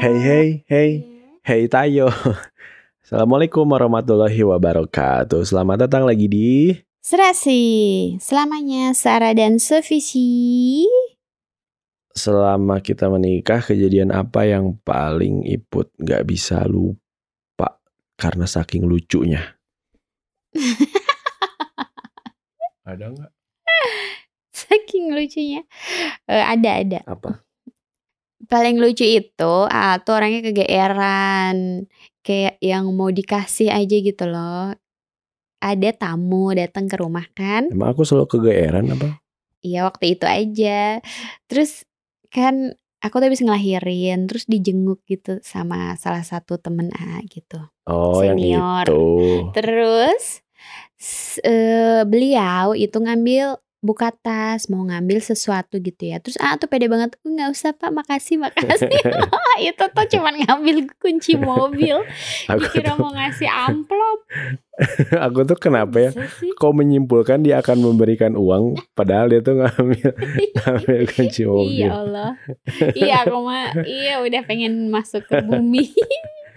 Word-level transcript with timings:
Hey 0.00 0.16
hey 0.16 0.48
hey 0.64 0.90
hey 1.44 1.68
Tayo. 1.68 2.08
Assalamualaikum 3.04 3.68
warahmatullahi 3.68 4.40
wabarakatuh. 4.48 5.44
Selamat 5.44 5.84
datang 5.84 6.08
lagi 6.08 6.24
di 6.24 6.72
Serasi, 7.04 8.16
selamanya 8.16 8.96
Sarah 8.96 9.36
dan 9.36 9.60
Sevisi. 9.60 10.88
Selama 12.16 12.80
kita 12.80 13.12
menikah 13.12 13.60
kejadian 13.60 14.08
apa 14.16 14.48
yang 14.48 14.80
paling 14.80 15.44
Iput 15.44 15.92
nggak 16.00 16.24
bisa 16.24 16.64
lupa 16.64 17.76
karena 18.16 18.48
saking 18.48 18.88
lucunya? 18.88 19.60
Ada 22.88 23.04
nggak? 23.04 23.32
Saking 24.64 25.12
lucunya. 25.12 25.60
Eh, 26.24 26.40
ada 26.40 26.70
ada. 26.80 27.00
Apa? 27.04 27.49
Paling 28.50 28.82
lucu 28.82 29.06
itu 29.06 29.54
ah 29.70 30.02
tuh 30.02 30.18
orangnya 30.18 30.50
kegeeran. 30.50 31.86
Kayak 32.20 32.58
yang 32.58 32.90
mau 32.92 33.08
dikasih 33.08 33.70
aja 33.70 33.96
gitu 34.02 34.26
loh. 34.26 34.74
Ada 35.62 35.94
tamu 35.94 36.50
datang 36.50 36.90
ke 36.90 36.98
rumah 36.98 37.24
kan. 37.30 37.70
Emang 37.70 37.94
aku 37.94 38.02
selalu 38.02 38.26
kegeeran 38.26 38.90
apa? 38.90 39.22
Iya 39.62 39.86
waktu 39.86 40.18
itu 40.18 40.26
aja. 40.26 40.98
Terus 41.46 41.86
kan 42.34 42.74
aku 42.98 43.22
tuh 43.22 43.30
habis 43.30 43.44
ngelahirin. 43.46 44.26
Terus 44.26 44.50
dijenguk 44.50 45.06
gitu 45.06 45.38
sama 45.46 45.94
salah 45.94 46.26
satu 46.26 46.58
temen 46.58 46.90
A 46.90 47.22
gitu. 47.30 47.62
Oh 47.86 48.18
yang 48.26 48.34
Senior. 48.34 48.84
itu. 48.90 49.04
Terus 49.54 50.42
eh, 51.46 52.02
beliau 52.02 52.74
itu 52.74 52.98
ngambil 52.98 53.62
buka 53.80 54.12
tas 54.12 54.68
mau 54.68 54.84
ngambil 54.84 55.24
sesuatu 55.24 55.80
gitu 55.80 56.12
ya. 56.12 56.20
Terus 56.20 56.36
ah 56.36 56.56
tuh 56.60 56.68
pede 56.68 56.86
banget. 56.86 57.16
"Uh, 57.24 57.32
nggak 57.32 57.48
usah 57.52 57.72
pak. 57.72 57.88
Makasih 57.88 58.36
makasih. 58.36 58.88
Itu 59.68 59.84
tuh 59.92 60.06
cuman 60.16 60.36
ngambil 60.44 60.88
kunci 61.00 61.36
mobil. 61.36 62.04
Aku 62.52 62.60
dikira 62.60 62.92
tuh, 62.94 63.00
mau 63.00 63.10
ngasih 63.12 63.48
amplop. 63.48 64.18
Aku 65.28 65.44
tuh 65.44 65.58
kenapa 65.60 65.96
ya? 65.96 66.10
Kau 66.56 66.72
menyimpulkan 66.72 67.44
dia 67.44 67.60
akan 67.60 67.84
memberikan 67.84 68.32
uang, 68.32 68.80
padahal 68.96 69.28
dia 69.28 69.40
tuh 69.44 69.60
ngambil 69.60 70.10
ngambil 70.56 71.00
kunci 71.12 71.42
mobil. 71.44 71.68
iya 71.68 71.88
Allah. 71.92 72.30
Iya 72.96 73.14
aku 73.28 73.36
mah 73.44 73.66
iya 73.84 74.20
udah 74.24 74.40
pengen 74.44 74.88
masuk 74.88 75.24
ke 75.28 75.40
bumi. 75.44 75.92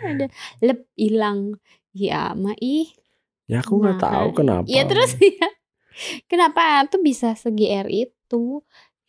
Ada 0.03 0.27
lep 0.63 0.87
hilang. 0.95 1.55
Ya 1.95 2.31
mah 2.35 2.55
ih. 2.59 2.91
Ya 3.47 3.59
aku 3.59 3.79
nggak 3.79 3.99
tahu 3.99 4.27
kenapa. 4.35 4.67
Iya 4.67 4.87
terus 4.87 5.15
ya. 5.19 5.47
Kenapa 6.31 6.83
tuh 6.89 7.01
bisa 7.01 7.33
se-GR 7.37 7.87
itu? 7.89 8.61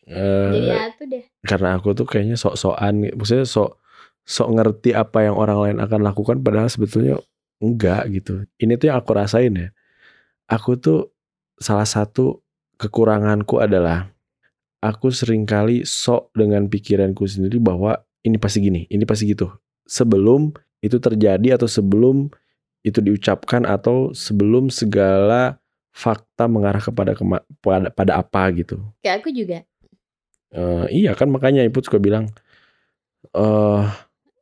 Eh, 0.05 0.51
Jadi 0.53 0.59
ya 0.69 0.83
tuh 0.93 1.07
deh. 1.09 1.25
karena 1.49 1.81
aku 1.81 1.97
tuh 1.97 2.05
kayaknya 2.05 2.37
sok-sokan, 2.37 3.09
maksudnya 3.17 3.49
sok 3.49 3.81
sok 4.25 4.49
ngerti 4.57 4.93
apa 4.93 5.25
yang 5.25 5.37
orang 5.37 5.59
lain 5.61 5.79
akan 5.81 6.01
lakukan, 6.05 6.41
padahal 6.45 6.69
sebetulnya 6.69 7.21
enggak 7.61 8.09
gitu. 8.13 8.45
Ini 8.61 8.77
tuh 8.77 8.93
yang 8.93 9.01
aku 9.01 9.17
rasain 9.17 9.53
ya. 9.57 9.69
Aku 10.49 10.77
tuh 10.77 11.13
salah 11.57 11.89
satu 11.89 12.45
kekuranganku 12.77 13.61
adalah 13.61 14.13
aku 14.85 15.09
sering 15.09 15.49
kali 15.49 15.89
sok 15.89 16.33
dengan 16.37 16.69
pikiranku 16.69 17.25
sendiri 17.25 17.57
bahwa 17.57 17.97
ini 18.25 18.37
pasti 18.37 18.61
gini, 18.61 18.85
ini 18.93 19.09
pasti 19.09 19.33
gitu. 19.33 19.49
Sebelum 19.89 20.53
itu 20.85 21.01
terjadi 21.01 21.57
atau 21.57 21.65
sebelum 21.69 22.29
itu 22.85 23.01
diucapkan 23.01 23.65
atau 23.65 24.13
sebelum 24.13 24.69
segala 24.69 25.57
fakta 25.95 26.51
mengarah 26.51 26.83
kepada 26.83 27.15
kema- 27.15 27.47
pada, 27.63 27.89
pada 27.95 28.13
apa 28.19 28.43
gitu. 28.51 28.83
Kayak 28.99 29.23
aku 29.23 29.31
juga. 29.31 29.63
Eh, 30.55 30.87
iya 30.91 31.15
kan 31.15 31.31
makanya 31.31 31.63
ibu 31.63 31.79
suka 31.83 32.03
bilang 32.03 32.31
eh 33.35 33.85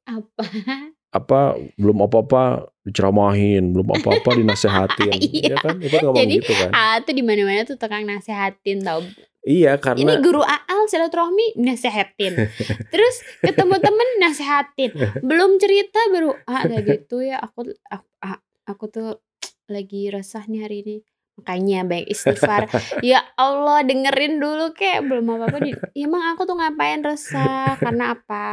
Apa? 0.08 0.42
apa 1.12 1.60
belum 1.76 2.08
apa-apa 2.08 2.72
diceramahin, 2.88 3.76
belum 3.76 4.00
apa-apa 4.00 4.32
dinasehatin. 4.40 5.12
Iya. 5.20 5.52
Iya 5.52 5.56
kan? 5.60 5.76
Ibu 5.76 5.96
ngomong 6.00 6.24
Jadi, 6.24 6.34
gitu 6.40 6.52
kan. 6.56 6.70
Ah 6.72 6.96
tuh 7.04 7.12
di 7.12 7.20
mana-mana 7.20 7.68
tuh 7.68 7.76
tukang 7.76 8.08
nasehatin 8.08 8.80
tau. 8.80 9.04
Iya 9.42 9.74
Ini 9.76 9.82
karena 9.82 10.12
guru 10.24 10.40
Aal 10.40 10.88
silaturahmi 10.88 11.60
nasehatin. 11.60 12.48
Terus 12.88 13.14
ketemu 13.44 13.76
temen 13.76 14.08
nasehatin. 14.24 14.90
Belum 15.20 15.60
cerita 15.60 16.00
baru 16.08 16.32
ah 16.48 16.64
kayak 16.64 16.84
gitu 16.88 17.20
ya 17.20 17.42
aku 17.42 17.76
aku, 17.92 18.08
aku 18.64 18.84
tuh 18.88 19.08
lagi 19.68 20.08
resah 20.08 20.44
nih 20.48 20.60
hari 20.64 20.76
ini. 20.86 20.96
Makanya 21.40 21.80
baik 21.84 22.06
istighfar. 22.08 22.68
ya 23.04 23.24
Allah 23.34 23.80
dengerin 23.82 24.36
dulu 24.36 24.72
kek 24.72 25.00
belum 25.02 25.26
apa-apa. 25.30 25.58
Ya 25.64 25.74
emang 25.96 26.22
aku 26.32 26.44
tuh 26.44 26.56
ngapain 26.56 27.00
resah 27.00 27.76
karena 27.78 28.12
apa? 28.12 28.46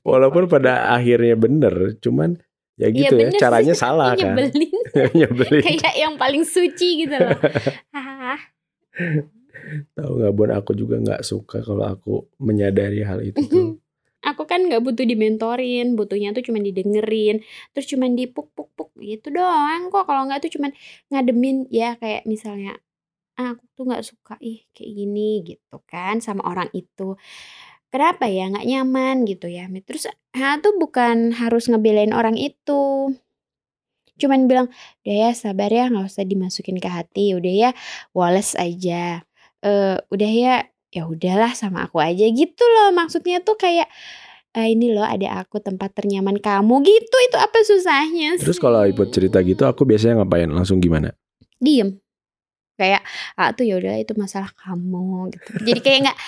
walaupun 0.00 0.48
pada 0.48 0.88
akhirnya 0.88 1.36
bener, 1.36 2.00
cuman 2.00 2.40
ya 2.80 2.88
Iya, 2.88 3.12
gitu 3.12 3.14
ya 3.14 3.28
bener 3.28 3.36
caranya 3.36 3.74
sih. 3.76 3.82
salah 3.84 4.16
kan. 4.16 4.32
nyebelin 4.32 4.72
Nyebelin. 5.20 5.60
kayak 5.60 5.96
yang 5.96 6.14
paling 6.16 6.48
suci 6.48 7.04
gitu 7.04 7.12
loh. 7.12 7.36
Ah, 7.92 8.40
Tahu 9.92 10.10
nggak 10.16 10.32
Bon 10.32 10.48
aku 10.48 10.72
juga 10.72 10.96
nggak 10.96 11.20
suka 11.22 11.60
kalau 11.60 11.84
aku 11.84 12.24
menyadari 12.40 13.04
hal 13.04 13.20
itu 13.20 13.40
tuh. 13.44 13.76
Aku 14.40 14.48
kan 14.48 14.64
nggak 14.64 14.80
butuh 14.80 15.04
dimentorin, 15.04 15.92
butuhnya 16.00 16.32
tuh 16.32 16.40
cuman 16.48 16.64
didengerin, 16.64 17.44
terus 17.76 17.86
cuman 17.92 18.16
dipuk-puk-puk 18.16 18.96
gitu 19.04 19.28
doang 19.36 19.92
kok. 19.92 20.08
Kalau 20.08 20.24
nggak 20.28 20.40
tuh 20.48 20.52
cuman 20.56 20.72
ngademin 21.12 21.68
ya 21.68 22.00
kayak 22.00 22.24
misalnya 22.24 22.80
"Ah, 23.40 23.56
aku 23.56 23.64
tuh 23.76 23.84
nggak 23.88 24.04
suka 24.06 24.34
ih 24.44 24.64
kayak 24.76 24.92
gini 24.98 25.30
gitu 25.48 25.76
kan 25.88 26.20
sama 26.24 26.44
orang 26.48 26.68
itu. 26.76 27.16
Kenapa 27.92 28.26
ya 28.30 28.46
nggak 28.52 28.66
nyaman 28.70 29.16
gitu 29.30 29.46
ya. 29.50 29.66
Terus 29.86 30.06
ah 30.36 30.56
tuh 30.62 30.74
bukan 30.78 31.34
harus 31.36 31.66
ngebelain 31.70 32.14
orang 32.14 32.36
itu. 32.38 33.12
Cuman 34.20 34.46
bilang, 34.50 34.68
udah 35.04 35.14
ya 35.16 35.30
sabar 35.36 35.70
ya 35.72 35.88
nggak 35.90 36.06
usah 36.10 36.24
dimasukin 36.28 36.76
ke 36.82 36.88
hati, 36.90 37.32
udah 37.38 37.52
ya 37.52 37.70
wales 38.16 38.52
aja. 38.58 39.24
Eh 39.64 39.96
udah 40.12 40.30
ya 40.32 40.54
ya 40.90 41.06
udahlah 41.06 41.52
sama 41.56 41.86
aku 41.88 41.98
aja 42.02 42.26
gitu 42.28 42.64
loh. 42.66 42.92
Maksudnya 42.96 43.40
tuh 43.46 43.56
kayak 43.60 43.88
"Ah, 44.56 44.66
ini 44.66 44.90
loh 44.90 45.06
ada 45.06 45.42
aku 45.42 45.62
tempat 45.62 45.94
ternyaman 45.94 46.38
kamu 46.42 46.82
gitu. 46.82 47.16
Itu 47.30 47.36
apa 47.38 47.62
susahnya 47.62 48.38
Terus 48.40 48.58
sih? 48.58 48.62
kalau 48.62 48.82
ibu 48.82 49.06
cerita 49.06 49.38
gitu 49.44 49.62
aku 49.66 49.86
biasanya 49.86 50.22
ngapain? 50.22 50.50
Langsung 50.50 50.82
gimana? 50.82 51.14
diem 51.60 52.00
kayak 52.80 53.04
ah 53.36 53.52
tuh 53.52 53.68
ya 53.68 53.76
udah 53.76 54.00
itu 54.00 54.16
masalah 54.16 54.48
kamu 54.56 55.28
gitu 55.36 55.48
jadi 55.68 55.80
kayak 55.84 55.98
nggak 56.08 56.18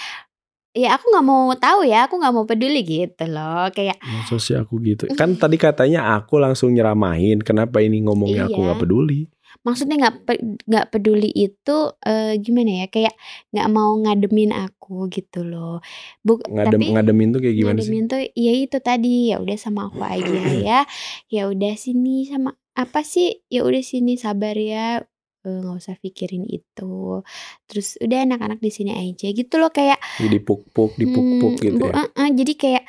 ya 0.72 0.96
aku 0.96 1.04
nggak 1.12 1.26
mau 1.26 1.52
tahu 1.54 1.84
ya 1.84 2.08
aku 2.08 2.16
nggak 2.16 2.34
mau 2.34 2.44
peduli 2.44 2.80
gitu 2.82 3.24
loh 3.28 3.68
kayak 3.70 4.00
Masa 4.00 4.36
sih 4.40 4.56
aku 4.56 4.80
gitu? 4.82 5.04
Kan 5.12 5.36
tadi 5.36 5.56
katanya 5.56 6.16
aku 6.16 6.40
langsung 6.40 6.72
nyeramahin. 6.72 7.40
Kenapa 7.40 7.78
ini 7.78 8.00
ngomongnya 8.00 8.48
aku 8.48 8.56
Iya. 8.56 8.64
nggak 8.66 8.80
peduli? 8.80 9.20
maksudnya 9.62 10.00
nggak 10.00 10.16
pe- 10.24 10.42
nggak 10.64 10.86
peduli 10.88 11.28
itu 11.28 11.76
eh, 12.00 12.40
gimana 12.40 12.82
ya 12.82 12.86
kayak 12.88 13.12
nggak 13.52 13.68
mau 13.68 13.92
ngademin 14.00 14.48
aku 14.48 15.12
gitu 15.12 15.44
loh 15.44 15.84
Buk, 16.24 16.48
Ngadem, 16.48 16.80
tapi 16.80 16.96
ngademin 16.96 17.28
tuh 17.30 17.40
kayak 17.44 17.56
gimana 17.60 17.76
sih? 17.76 17.92
ngademin 17.92 18.04
tuh 18.08 18.20
ya 18.32 18.52
itu 18.56 18.78
tadi 18.80 19.28
ya 19.28 19.36
udah 19.44 19.58
sama 19.60 19.92
aku 19.92 20.00
aja 20.00 20.24
ya 20.66 20.80
ya 21.28 21.42
udah 21.52 21.76
sini 21.76 22.24
sama 22.24 22.56
apa 22.72 23.04
sih 23.04 23.44
ya 23.52 23.60
udah 23.68 23.84
sini 23.84 24.16
sabar 24.16 24.56
ya 24.56 25.04
Eh, 25.42 25.58
nggak 25.58 25.74
usah 25.74 25.98
pikirin 25.98 26.46
itu 26.46 27.18
terus 27.66 27.98
udah 27.98 28.22
anak-anak 28.22 28.62
di 28.62 28.70
sini 28.70 28.94
aja 28.94 29.26
gitu 29.26 29.58
loh 29.58 29.74
kayak 29.74 29.98
Dipuk-puk, 30.22 30.94
dipuk-puk 30.94 31.52
Hmm, 31.58 31.64
gitu 31.66 31.82
bu- 31.82 31.90
ya. 31.90 31.98
eh, 31.98 32.08
eh, 32.14 32.30
jadi 32.30 32.52
kayak 32.54 32.84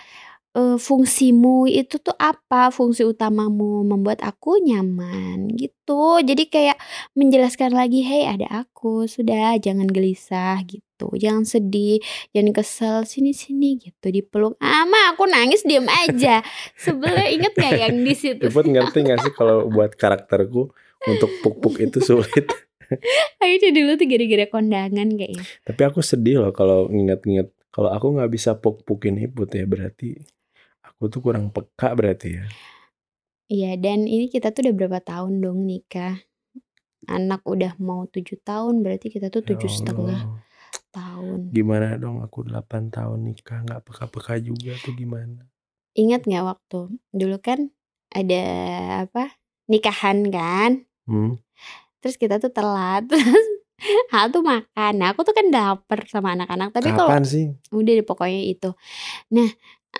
eh, 0.53 0.77
fungsimu 0.77 1.65
itu 1.65 1.97
tuh 1.97 2.13
apa? 2.13 2.69
Fungsi 2.69 3.01
utamamu 3.01 3.81
membuat 3.81 4.21
aku 4.21 4.61
nyaman 4.61 5.49
gitu. 5.57 6.21
Jadi 6.21 6.45
kayak 6.45 6.77
menjelaskan 7.17 7.73
lagi, 7.73 8.05
"Hey, 8.05 8.29
ada 8.29 8.45
aku. 8.61 9.09
Sudah, 9.09 9.57
jangan 9.57 9.89
gelisah 9.89 10.61
gitu. 10.69 11.09
Jangan 11.17 11.49
sedih, 11.49 11.97
jangan 12.31 12.53
kesel. 12.53 12.97
Sini-sini 13.01 13.81
gitu 13.81 14.13
dipeluk." 14.13 14.53
Ama 14.61 15.17
aku 15.17 15.25
nangis 15.25 15.65
diam 15.65 15.89
aja. 15.89 16.45
Sebelah 16.77 17.25
inget 17.33 17.57
gak 17.57 17.73
yang 17.73 18.05
di 18.05 18.13
situ? 18.13 18.45
Iput 18.45 18.69
ngerti 18.69 19.09
gak 19.09 19.19
sih 19.19 19.33
kalau 19.33 19.65
buat 19.67 19.97
karakterku 19.97 20.69
untuk 21.07 21.31
puk-puk 21.43 21.79
itu 21.79 21.99
sulit. 21.99 22.47
Akhirnya 23.41 23.71
dulu 23.73 23.91
tuh 23.97 24.07
gara-gara 24.07 24.45
kondangan 24.47 25.07
kayaknya. 25.17 25.43
Tapi 25.65 25.81
aku 25.83 25.99
sedih 25.99 26.43
loh 26.43 26.53
kalau 26.53 26.87
nginget-nginget. 26.91 27.51
Kalau 27.73 27.89
aku 27.89 28.13
nggak 28.13 28.29
bisa 28.29 28.53
puk-pukin 28.61 29.17
Iput 29.17 29.49
ya 29.49 29.65
berarti 29.65 30.13
aku 30.85 31.09
tuh 31.09 31.19
kurang 31.25 31.49
peka 31.49 31.91
berarti 31.97 32.29
ya. 32.37 32.45
Iya, 33.51 33.71
dan 33.75 34.07
ini 34.07 34.31
kita 34.31 34.55
tuh 34.55 34.69
udah 34.69 34.75
berapa 34.77 34.99
tahun 35.03 35.43
dong 35.43 35.65
nikah? 35.67 36.21
Anak 37.11 37.43
udah 37.43 37.75
mau 37.83 38.07
tujuh 38.07 38.39
tahun, 38.39 38.79
berarti 38.79 39.11
kita 39.11 39.27
tuh 39.27 39.43
Ya 39.43 39.47
tujuh 39.51 39.67
setengah 39.67 40.21
Allah. 40.23 40.39
tahun. 40.95 41.51
Gimana 41.51 41.99
dong 41.99 42.23
aku 42.23 42.47
8 42.47 42.87
tahun 42.93 43.19
nikah 43.19 43.67
nggak 43.67 43.83
peka-peka 43.83 44.39
juga 44.39 44.77
tuh 44.79 44.95
gimana? 44.95 45.43
Ingat 45.97 46.23
nggak 46.23 46.45
waktu 46.45 46.79
dulu 47.11 47.37
kan 47.43 47.73
ada 48.15 48.43
apa 49.03 49.35
nikahan 49.67 50.29
kan? 50.31 50.87
Hmm. 51.07 51.39
Terus 52.03 52.15
kita 52.19 52.39
tuh 52.39 52.51
telat. 52.51 53.07
Terus 53.11 53.47
Hal 54.15 54.31
tuh 54.31 54.39
makan. 54.39 54.93
Nah, 54.95 55.11
aku 55.11 55.27
tuh 55.27 55.35
kan 55.35 55.51
dapet 55.51 56.07
sama 56.07 56.39
anak-anak. 56.39 56.71
Tapi 56.71 56.95
kalau 56.95 57.11
sih? 57.27 57.51
udah 57.75 57.93
deh 57.99 58.05
pokoknya 58.05 58.41
itu. 58.47 58.69
Nah, 59.35 59.49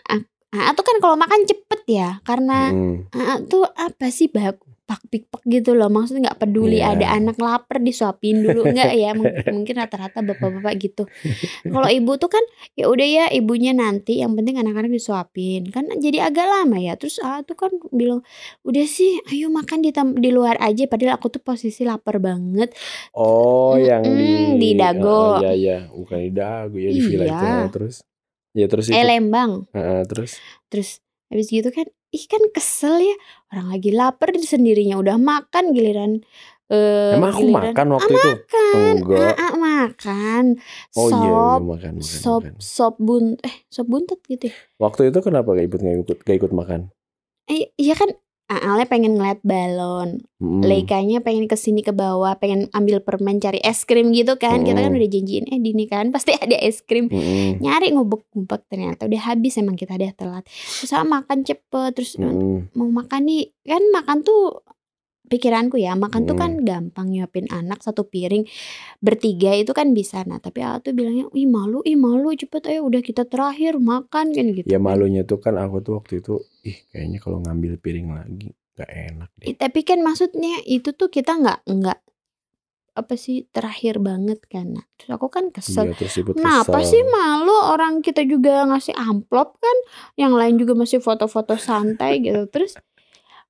a- 0.08 0.30
AA 0.54 0.72
tuh 0.78 0.86
kan 0.86 0.98
kalau 1.04 1.18
makan 1.20 1.44
cepet 1.44 1.82
ya 1.90 2.22
karena 2.24 2.72
Mm. 2.72 3.12
AA 3.12 3.36
tuh 3.50 3.68
apa 3.76 4.08
sih 4.14 4.30
bak 4.32 4.62
pak 4.84 5.00
pikpak 5.08 5.40
gitu 5.46 5.72
loh 5.72 5.88
maksudnya 5.88 6.28
nggak 6.28 6.40
peduli 6.40 6.78
Iya. 6.78 6.92
ada 6.92 7.08
anak 7.14 7.40
lapar 7.40 7.80
disuapin 7.80 8.40
dulu 8.40 8.66
enggak 8.70 8.92
ya 8.92 9.12
Mung- 9.12 9.32
mungkin 9.48 9.76
rata-rata 9.76 10.20
bapak-bapak 10.20 10.74
gitu 10.78 11.04
kalau 11.66 11.88
ibu 11.88 12.12
tuh 12.14 12.28
kan 12.28 12.44
ya 12.74 12.88
udah 12.88 13.08
ya 13.08 13.26
ibunya 13.30 13.72
nanti 13.72 14.20
yang 14.20 14.34
penting 14.34 14.60
anak-anak 14.60 14.92
disuapin 14.92 15.68
kan 15.68 15.88
jadi 15.96 16.28
agak 16.28 16.44
lama 16.44 16.76
ya 16.78 16.94
terus 16.94 17.16
AA 17.18 17.42
tuh 17.42 17.56
kan 17.56 17.72
bilang 17.90 18.28
udah 18.62 18.84
sih 18.84 19.24
ayo 19.26 19.48
makan 19.48 19.80
di 19.80 19.90
di 20.18 20.30
luar 20.30 20.60
aja 20.60 20.84
padahal 20.86 21.16
aku 21.16 21.32
tuh 21.32 21.42
posisi 21.42 21.82
lapar 21.82 22.20
banget 22.20 22.76
Oh, 23.10 23.74
yang 23.74 24.04
Mm-mm, 24.04 24.60
di 24.60 24.68
di 24.68 24.70
Dago. 24.74 25.38
Ah, 25.38 25.46
iya 25.46 25.52
iya, 25.54 25.78
bukan 25.88 26.18
di 26.20 26.32
Dago 26.32 26.76
ya 26.76 26.90
di 26.90 27.00
villa 27.00 27.26
itu. 27.26 27.32
Iya. 27.40 27.56
Ah, 27.56 27.68
terus 27.70 27.96
ya 28.52 28.66
terus 28.68 28.86
itu. 28.86 28.94
eh 28.94 29.02
Lembang 29.02 29.52
Ah, 29.72 30.04
terus 30.04 30.38
Terus 30.68 31.00
habis 31.30 31.48
gitu 31.48 31.70
kan, 31.70 31.88
ih 32.14 32.26
kan 32.30 32.44
kesel 32.54 33.02
ya 33.02 33.16
orang 33.50 33.74
lagi 33.74 33.90
lapar 33.90 34.30
sendirinya 34.38 34.96
udah 34.96 35.18
makan 35.18 35.74
giliran 35.74 36.22
eh 36.70 37.14
emang 37.14 37.34
aku 37.34 37.42
giliran- 37.44 37.74
makan 37.74 37.88
waktu 37.92 38.12
Ah, 38.12 38.16
itu? 38.16 38.30
makan, 38.32 38.94
Enggak. 39.04 39.34
ah, 39.36 39.44
ah, 39.44 39.54
makan, 39.60 40.44
Oh 40.96 41.08
iya, 41.12 41.18
iya, 41.20 41.34
sop, 41.36 41.60
makan 41.66 41.94
makan. 41.94 42.06
sop, 42.06 42.42
makan. 42.42 42.54
sop 42.58 42.96
bun, 42.98 43.26
eh 43.42 43.56
sop 43.68 43.86
buntet 43.86 44.20
gitu. 44.26 44.46
ya. 44.48 44.56
Waktu 44.80 45.02
itu 45.10 45.20
kenapa 45.20 45.52
gak 45.52 45.68
ikut 45.68 45.80
gak 45.82 45.96
ikut 46.00 46.18
gak 46.24 46.38
ikut 46.40 46.52
makan? 46.52 46.82
Eh 47.46 47.76
iya 47.76 47.94
kan, 47.94 48.10
Aalnya 48.52 48.86
pengen 48.86 49.16
ngeliat 49.16 49.40
balon, 49.42 50.28
Mm. 50.44 50.60
Leikanya 50.60 51.24
pengen 51.24 51.48
ke 51.48 51.56
sini 51.56 51.80
ke 51.80 51.96
bawah, 51.96 52.36
pengen 52.36 52.68
ambil 52.76 53.00
permen 53.00 53.40
cari 53.40 53.64
es 53.64 53.88
krim 53.88 54.12
gitu 54.12 54.36
kan. 54.36 54.68
Kita 54.68 54.76
kan 54.76 54.92
Mm. 54.92 55.00
udah 55.00 55.10
janjiin 55.10 55.46
eh 55.48 55.60
dini 55.64 55.88
kan 55.88 56.12
pasti 56.12 56.36
ada 56.44 56.60
es 56.60 56.84
krim. 56.84 57.08
Mm-mm. 57.08 57.64
Nyari 57.64 57.96
ngubek-ngubek 57.96 58.68
ternyata 58.68 59.08
udah 59.08 59.22
habis 59.24 59.56
emang 59.56 59.80
kita 59.80 59.96
udah 59.96 60.12
telat. 60.12 60.44
Terus 60.44 60.92
ah, 60.92 61.08
makan 61.08 61.48
cepet 61.48 61.92
terus 61.96 62.20
Mm-mm. 62.20 62.76
mau 62.76 62.92
makan 62.92 63.24
nih 63.24 63.56
kan 63.64 63.80
makan 63.96 64.28
tuh 64.28 64.60
pikiranku 65.26 65.76
ya 65.76 65.94
makan 65.94 66.24
tuh 66.24 66.34
Hmm. 66.34 66.42
kan 66.42 66.52
gampang 66.62 67.08
nyuapin 67.10 67.48
anak 67.48 67.80
satu 67.80 68.04
piring 68.04 68.44
bertiga 69.00 69.54
itu 69.54 69.72
kan 69.72 69.92
bisa 69.92 70.22
nah 70.24 70.38
tapi 70.38 70.60
aku 70.60 70.84
tuh 70.84 70.94
bilangnya 70.94 71.26
ih 71.32 71.46
malu 71.46 71.80
ih 71.82 71.96
malu 71.96 72.32
cepet 72.32 72.68
ayo 72.68 72.84
udah 72.84 73.00
kita 73.00 73.24
terakhir 73.24 73.76
makan 73.76 74.30
kan 74.30 74.46
gitu 74.52 74.66
Ya 74.66 74.78
kan. 74.78 74.86
malunya 74.86 75.24
tuh 75.24 75.38
kan 75.38 75.56
aku 75.56 75.80
tuh 75.80 75.94
waktu 75.98 76.20
itu 76.20 76.38
ih 76.62 76.78
kayaknya 76.90 77.18
kalau 77.18 77.40
ngambil 77.40 77.76
piring 77.78 78.10
lagi 78.10 78.52
gak 78.74 78.90
enak 78.90 79.30
deh. 79.38 79.54
Tapi 79.54 79.80
kan 79.82 80.02
maksudnya 80.02 80.58
itu 80.64 80.92
tuh 80.92 81.08
kita 81.08 81.32
nggak 81.32 81.60
nggak 81.64 82.00
apa 82.94 83.14
sih 83.16 83.50
terakhir 83.50 83.98
banget 83.98 84.38
kan 84.46 84.70
nah, 84.72 84.86
terus 84.94 85.12
aku 85.12 85.26
kan 85.28 85.50
kesel 85.50 85.90
Iya 85.90 85.98
terus 85.98 86.14
ibu 86.16 86.38
Kenapa 86.38 86.78
kesel. 86.78 86.90
sih 86.90 87.02
malu 87.04 87.58
orang 87.66 88.02
kita 88.02 88.22
juga 88.22 88.62
ngasih 88.66 88.94
amplop 88.94 89.58
kan 89.58 89.78
yang 90.14 90.34
lain 90.34 90.58
juga 90.58 90.74
masih 90.74 91.00
foto-foto 91.00 91.58
santai 91.58 92.22
gitu 92.22 92.46
terus 92.46 92.78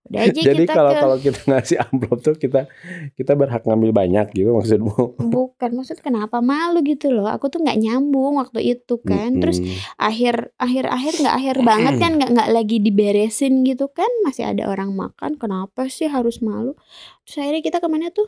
udah 0.04 0.22
aja 0.28 0.36
Jadi 0.36 0.68
kita 0.68 0.74
kalau 0.76 0.92
ke 0.92 1.00
kalau 1.00 1.18
kita 1.18 1.40
ngasih 1.50 1.78
amplop 1.80 2.20
tuh 2.20 2.36
kita 2.36 2.68
kita 3.16 3.32
berhak 3.34 3.64
ngambil 3.64 3.92
banyak 3.96 4.28
gitu 4.36 4.52
maksudmu? 4.52 5.16
Bukan 5.18 5.72
maksud 5.74 6.04
kenapa 6.04 6.44
malu 6.44 6.84
gitu 6.84 7.08
loh. 7.10 7.32
Aku 7.32 7.48
tuh 7.48 7.64
nggak 7.64 7.80
nyambung 7.80 8.36
waktu 8.36 8.60
itu 8.76 9.00
kan. 9.00 9.40
Terus 9.40 9.64
Mm-mm. 9.64 9.80
akhir 9.96 10.52
akhir 10.60 10.86
akhir 10.92 11.14
nggak 11.24 11.36
akhir 11.40 11.56
banget 11.64 11.94
kan 11.98 12.12
nggak 12.20 12.30
nggak 12.36 12.50
lagi 12.52 12.78
diberesin 12.84 13.64
gitu 13.64 13.88
kan 13.88 14.10
masih 14.28 14.44
ada 14.44 14.68
orang 14.68 14.92
makan. 14.92 15.40
Kenapa 15.40 15.88
sih 15.88 16.12
harus 16.12 16.44
malu? 16.44 16.76
Terus 17.24 17.38
akhirnya 17.40 17.64
kita 17.64 17.78
ke 17.80 17.88
mana 17.88 18.12
tuh? 18.12 18.28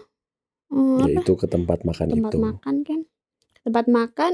Hmm, 0.71 1.04
ya 1.06 1.19
apa? 1.19 1.21
itu 1.28 1.33
ke 1.36 1.45
tempat 1.45 1.83
makan 1.83 2.06
Tempat 2.10 2.31
itu. 2.33 2.39
makan 2.39 2.75
kan. 2.81 3.00
Tempat 3.66 3.86
makan. 3.89 4.33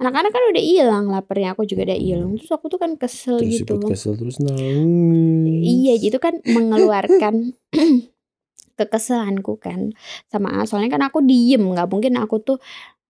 Anak-anak 0.00 0.32
kan 0.32 0.42
udah 0.48 0.64
hilang 0.64 1.04
laparnya. 1.12 1.52
Aku 1.52 1.68
juga 1.68 1.84
udah 1.84 2.00
hilang. 2.00 2.32
Terus 2.40 2.50
aku 2.50 2.72
tuh 2.72 2.80
kan 2.80 2.96
kesel 2.96 3.36
Terus 3.36 3.60
gitu. 3.60 3.76
kesel 3.84 4.16
terus 4.16 4.40
nangis. 4.40 5.60
Iya, 5.60 5.94
itu 6.00 6.16
kan 6.16 6.40
mengeluarkan 6.40 7.52
kekesalanku 8.80 9.60
kan 9.60 9.92
sama 10.32 10.56
A. 10.56 10.64
Soalnya 10.64 10.96
kan 10.96 11.04
aku 11.04 11.20
diem, 11.20 11.60
nggak 11.60 11.88
mungkin 11.92 12.16
aku 12.16 12.40
tuh 12.40 12.56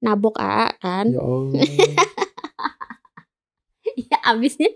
nabok 0.03 0.43
AA 0.43 0.67
kan. 0.83 1.07
Ya 1.15 1.23
Allah. 1.23 1.63
ya 4.11 4.19
abisnya 4.25 4.71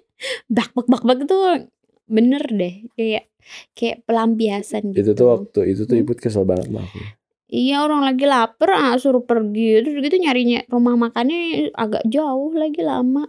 bak 0.47 0.71
bak 0.75 0.87
bak 0.91 1.03
bak 1.03 1.19
tuh 1.25 1.71
bener 2.05 2.45
deh 2.45 2.85
kayak 2.93 3.33
kayak 3.73 4.05
pelampiasan 4.05 4.93
gitu 4.93 5.01
itu 5.01 5.13
tuh 5.17 5.27
waktu 5.33 5.61
itu 5.73 5.83
tuh 5.89 5.97
Hmm. 5.97 6.05
ibu 6.05 6.13
kesel 6.17 6.45
banget 6.45 6.69
sama 6.69 6.85
aku. 6.85 7.01
Iya 7.47 7.81
orang 7.81 8.03
lagi 8.03 8.25
lapar 8.25 8.71
ah 8.71 8.95
suruh 8.95 9.23
pergi 9.23 9.81
terus 9.81 10.01
gitu 10.01 10.17
nyarinya 10.17 10.65
rumah 10.67 10.97
makannya 10.99 11.71
agak 11.71 12.05
jauh 12.07 12.53
lagi 12.53 12.81
lama 12.81 13.27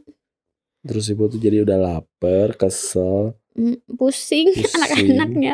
Terus 0.81 1.09
ibu 1.09 1.25
tuh 1.25 1.41
jadi 1.41 1.65
udah 1.65 1.81
lapar, 1.81 2.53
kesel. 2.53 3.33
Hmm, 3.57 3.81
pusing 3.89 4.53
Pusing. 4.53 5.17
anak-anaknya 5.17 5.53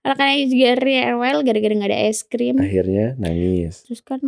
anak-anaknya 0.00 0.44
juga 0.48 0.68
rewel 0.78 1.36
gara-gara 1.42 1.74
nggak 1.76 1.90
ada 1.90 2.00
es 2.06 2.22
krim 2.22 2.56
Akhirnya 2.56 3.12
nangis. 3.14 3.84
terus 3.84 4.00
kan 4.00 4.24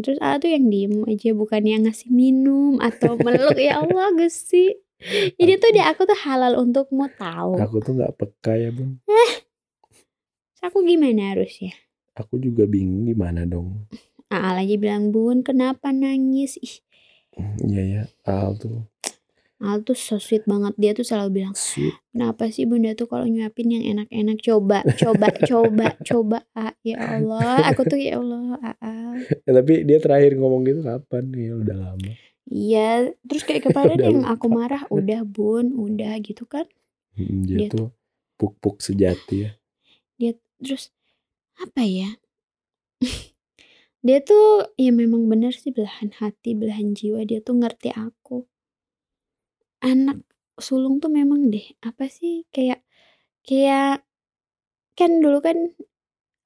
terus 0.00 0.18
A 0.18 0.40
tuh 0.40 0.50
yang 0.50 0.66
diem 0.66 1.06
aja 1.06 1.30
bukan 1.32 1.62
yang 1.62 1.86
ngasih 1.86 2.10
minum 2.10 2.80
atau 2.80 3.14
meluk 3.14 3.54
ya 3.56 3.78
Allah 3.78 4.10
Gusti 4.10 4.74
jadi 5.36 5.52
tuh 5.54 5.70
dia 5.70 5.86
aku 5.86 6.02
tuh 6.02 6.18
halal 6.18 6.58
untukmu 6.58 7.06
tahu 7.14 7.54
Aku 7.60 7.78
tuh 7.78 7.94
nggak 7.94 8.16
peka 8.16 8.56
ya 8.56 8.72
bun. 8.72 8.98
Terus 9.06 10.60
aku 10.64 10.82
gimana 10.82 11.30
harusnya 11.30 11.76
Aku 12.16 12.40
juga 12.40 12.64
bingung 12.64 13.04
gimana 13.04 13.44
dong. 13.44 13.84
Aal 14.26 14.64
aja 14.64 14.74
bilang 14.74 15.12
bun 15.12 15.44
kenapa 15.44 15.94
nangis 15.94 16.58
ih 16.58 16.82
Iya 17.62 17.82
ya, 17.84 18.02
Al 18.24 18.56
tuh 18.56 18.88
Al 19.56 19.80
tuh 19.80 19.94
so 19.94 20.16
sweet 20.16 20.44
banget 20.44 20.72
dia 20.76 20.92
tuh 20.92 21.04
selalu 21.04 21.30
bilang 21.40 21.54
sweet. 21.54 21.94
kenapa 22.10 22.48
sih 22.48 22.64
bunda 22.64 22.92
tuh 22.92 23.06
kalau 23.06 23.24
nyuapin 23.24 23.70
yang 23.70 23.84
enak-enak 23.86 24.40
coba 24.40 24.78
coba 24.96 25.28
coba 25.40 25.86
coba 26.02 26.38
ah, 26.52 26.72
ya 26.82 26.96
Allah 26.98 27.64
aku 27.66 27.84
tuh 27.86 27.96
ya 27.96 28.18
Allah 28.18 28.56
Aal 28.80 29.16
Ya, 29.44 29.52
tapi 29.54 29.84
dia 29.84 29.96
terakhir 29.96 30.34
ngomong 30.34 30.64
gitu 30.64 30.80
kapan? 30.82 31.24
Ya 31.30 31.52
udah 31.54 31.76
lama. 31.78 32.10
iya 32.46 32.88
terus 33.22 33.42
kayak 33.42 33.64
kemarin 33.64 33.96
yang 33.98 34.18
lupa. 34.20 34.32
aku 34.32 34.46
marah 34.48 34.82
udah 34.88 35.20
bun 35.22 35.72
udah 35.72 36.16
gitu 36.20 36.44
kan 36.44 36.64
Hmm, 37.12 37.48
dia 37.48 37.64
Dia 37.64 37.68
tuh 37.70 37.86
puk-puk 38.36 38.80
sejati 38.80 39.36
ya. 39.40 39.50
dia 40.16 40.32
terus 40.58 40.92
apa 41.60 41.82
ya? 41.84 42.20
Dia 44.06 44.22
tuh 44.22 44.70
ya 44.78 44.94
memang 44.94 45.26
bener 45.26 45.50
sih 45.50 45.74
belahan 45.74 46.14
hati 46.22 46.54
belahan 46.54 46.94
jiwa 46.94 47.26
dia 47.26 47.42
tuh 47.42 47.58
ngerti 47.58 47.90
aku. 47.90 48.46
Anak 49.82 50.22
sulung 50.56 51.02
tuh 51.02 51.10
memang 51.10 51.50
deh 51.50 51.74
apa 51.82 52.06
sih 52.06 52.46
kayak 52.54 52.86
kayak 53.42 54.06
kan 54.94 55.20
dulu 55.20 55.42
kan 55.42 55.58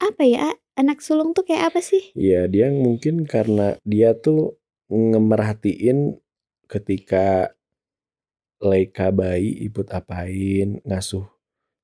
apa 0.01 0.23
ya 0.25 0.57
anak 0.75 1.05
sulung 1.05 1.37
tuh 1.37 1.45
kayak 1.45 1.75
apa 1.75 1.85
sih? 1.85 2.17
Iya 2.17 2.49
dia 2.49 2.73
mungkin 2.73 3.29
karena 3.29 3.77
dia 3.85 4.17
tuh 4.17 4.57
ngemerhatiin 4.89 6.17
ketika 6.65 7.53
Leika 8.61 9.09
bayi 9.13 9.69
ibu 9.69 9.85
apain 9.89 10.81
ngasuh 10.85 11.25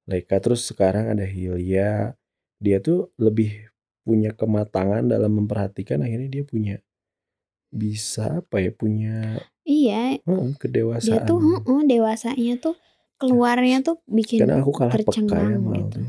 Leika 0.09 0.41
terus 0.41 0.69
sekarang 0.69 1.13
ada 1.13 1.25
Hilya 1.25 2.17
dia 2.63 2.81
tuh 2.81 3.13
lebih 3.21 3.69
punya 4.07 4.31
kematangan 4.33 5.07
dalam 5.11 5.43
memperhatikan 5.43 6.01
akhirnya 6.01 6.31
dia 6.31 6.45
punya 6.47 6.77
bisa 7.75 8.41
apa 8.41 8.63
ya 8.63 8.71
punya 8.71 9.43
iya. 9.67 10.17
heeh, 10.23 10.49
dia 10.55 10.59
kedewasaan. 10.63 11.27
tuh 11.27 11.39
heeh, 11.43 11.81
dewasanya 11.91 12.55
tuh 12.63 12.75
keluarnya 13.19 13.83
tuh 13.83 13.99
bikin 14.07 14.45
karena 14.45 14.63
aku 14.63 14.73
kalah 14.73 14.95
peka 14.95 15.37
ya 15.37 15.59
gitu. 15.59 16.01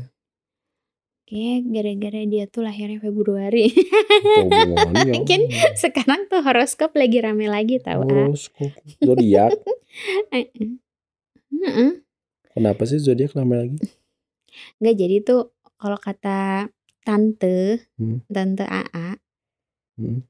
kayak 1.28 1.60
gara-gara 1.68 2.22
dia 2.24 2.44
tuh 2.48 2.64
lahirnya 2.64 3.04
Februari. 3.04 3.68
Hubungannya? 3.68 5.12
Kan 5.28 5.44
sekarang 5.76 6.24
tuh 6.32 6.40
horoskop 6.40 6.96
lagi 6.96 7.20
rame 7.20 7.52
lagi 7.52 7.76
tahu 7.84 8.00
ah 8.00 8.32
horoskop 8.32 8.72
zodiak. 9.04 9.52
Heeh. 10.32 10.80
Heeh. 11.64 11.92
kenapa 12.56 12.88
sih 12.88 12.96
zodiak 12.96 13.36
namanya 13.36 13.68
lagi? 13.68 13.76
Nggak 14.80 14.94
jadi 14.96 15.16
tuh 15.20 15.52
kalau 15.78 15.96
kata 15.96 16.68
tante, 17.06 17.88
Hmm. 17.96 18.20
tante 18.28 18.66
AA, 18.66 19.16
Hmm. 19.96 20.20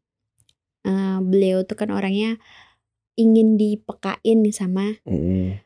eh, 0.87 1.19
beliau 1.21 1.65
tuh 1.67 1.75
kan 1.75 1.91
orangnya 1.91 2.39
ingin 3.19 3.59
dipekain 3.59 4.39
nih 4.47 4.55
sama 4.55 4.95
Mm-mm. 5.03 5.59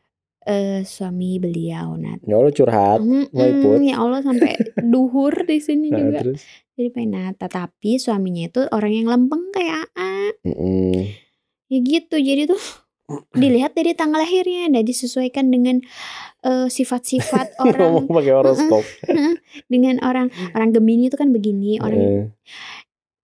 eh, 0.43 0.81
suami 0.83 1.37
beliau. 1.37 1.95
Nah, 1.95 2.17
ya 2.25 2.35
Allah 2.35 2.51
curhat 2.51 2.99
mau 2.99 3.45
iput. 3.47 3.79
ya 3.85 3.95
Allah 4.01 4.19
sampai 4.25 4.57
duhur 4.91 5.31
di 5.45 5.61
sini 5.61 5.87
Nah, 5.93 5.99
juga. 6.01 6.19
terus 6.25 6.41
Jadi 6.73 6.89
pengen 6.89 7.37
tetapi 7.37 8.01
suaminya 8.01 8.49
itu 8.49 8.65
orang 8.73 8.91
yang 8.91 9.07
lempeng 9.07 9.53
kayak 9.53 9.85
AA. 9.93 10.33
Mm-mm. 10.43 11.13
Ya 11.69 11.77
gitu. 11.79 12.15
Jadi 12.17 12.49
tuh 12.49 12.59
dilihat 13.35 13.75
dari 13.75 13.91
tanggal 13.93 14.23
lahirnya 14.23 14.71
dan 14.71 14.83
disesuaikan 14.83 15.51
dengan 15.51 15.83
eh, 16.43 16.67
sifat-sifat 16.71 17.55
orang. 17.63 18.07
ngomong 18.07 18.07
pakai 18.07 18.33
horoskop. 18.33 18.83
Dengan 19.67 19.99
orang 20.01 20.31
orang 20.55 20.71
Gemini 20.71 21.11
itu 21.11 21.17
kan 21.19 21.35
begini, 21.35 21.77
orang 21.83 21.99
Eh, 21.99 22.23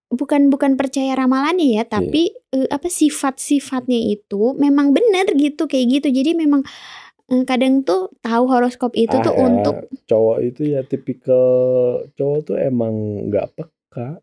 bukan 0.09 0.49
bukan 0.49 0.73
percaya 0.73 1.13
ramalannya 1.13 1.77
ya 1.79 1.83
tapi 1.85 2.33
eh, 2.49 2.67
apa 2.73 2.89
sifat-sifatnya 2.89 4.09
itu 4.09 4.57
memang 4.57 4.91
benar 4.91 5.31
gitu 5.37 5.69
kayak 5.69 6.01
gitu. 6.01 6.07
Jadi 6.11 6.35
memang 6.35 6.65
eh, 7.31 7.43
kadang 7.47 7.85
tuh 7.87 8.11
tahu 8.19 8.43
horoskop 8.51 8.91
itu 8.99 9.15
Ah, 9.15 9.23
tuh 9.23 9.33
ya, 9.37 9.39
untuk 9.47 9.75
cowok 10.09 10.37
itu 10.43 10.61
ya 10.75 10.81
tipikal 10.83 11.45
cowok 12.19 12.39
tuh 12.51 12.57
emang 12.59 12.93
nggak 13.31 13.47
peka. 13.55 14.19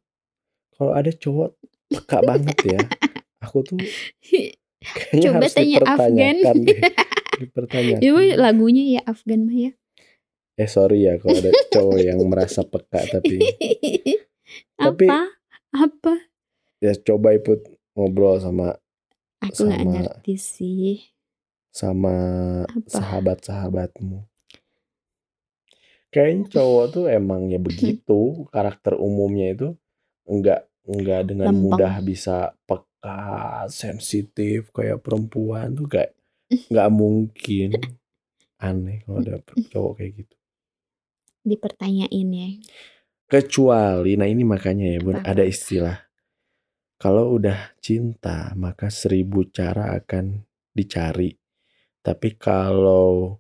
Kalau 0.77 0.93
ada 0.93 1.09
cowok 1.09 1.57
peka 1.89 2.19
banget 2.21 2.59
ya. 2.77 2.81
Aku 3.47 3.63
tuh 3.63 3.79
kayaknya 4.89 5.23
Coba 5.25 5.47
tanya 5.49 5.79
Afgan. 5.85 6.37
dipertanyakan. 7.37 8.01
Itu 8.05 8.11
lagunya 8.37 8.83
ya 8.91 9.03
Afgan 9.03 9.41
mah 9.45 9.57
ya. 9.57 9.73
Eh 10.57 10.67
sorry 10.67 11.03
ya 11.03 11.17
kalau 11.17 11.37
ada 11.37 11.51
cowok 11.69 11.99
yang 11.99 12.19
merasa 12.25 12.63
peka 12.63 13.01
tapi 13.11 13.37
Tapi- 14.79 15.05
apa? 15.05 15.21
Apa? 15.73 16.15
ya 16.79 16.93
coba 16.95 17.33
ikut 17.33 17.61
ngobrol 17.93 18.37
sama 18.37 18.77
Aku 19.39 19.65
nggak 19.65 19.85
ngerti 19.85 20.35
sih. 20.35 20.97
sama 21.69 22.13
Apa? 22.65 22.89
sahabat-sahabatmu. 22.89 24.25
Kayaknya 26.09 26.45
cowok 26.51 26.85
tuh 26.91 27.05
emang 27.07 27.51
ya 27.51 27.61
begitu 27.61 28.21
karakter 28.49 28.97
umumnya 28.97 29.53
itu 29.53 29.69
enggak 30.25 30.65
enggak 30.83 31.21
dengan 31.27 31.53
Lempeng. 31.53 31.65
mudah 31.69 31.95
bisa 32.01 32.37
peka, 32.65 32.96
sensitif 33.71 34.71
kayak 34.75 35.03
perempuan 35.03 35.75
tuh 35.77 35.87
kayak 35.91 36.17
nggak 36.51 36.91
mungkin. 36.93 37.71
Aneh 38.57 39.05
kalau 39.05 39.21
ada 39.21 39.39
cowok 39.73 39.93
kayak 40.01 40.13
gitu. 40.25 40.35
Dipertanyain 41.47 42.29
ya. 42.33 42.51
Kecuali, 43.27 44.15
nah 44.15 44.31
ini 44.31 44.47
makanya 44.47 44.87
ya 44.87 44.99
bun, 45.03 45.19
ada 45.19 45.43
istilah. 45.43 45.99
Kalau 46.97 47.35
udah 47.37 47.75
cinta, 47.83 48.55
maka 48.55 48.89
seribu 48.89 49.51
cara 49.51 49.99
akan 49.99 50.47
dicari. 50.71 51.35
Tapi 52.01 52.39
kalau 52.39 53.37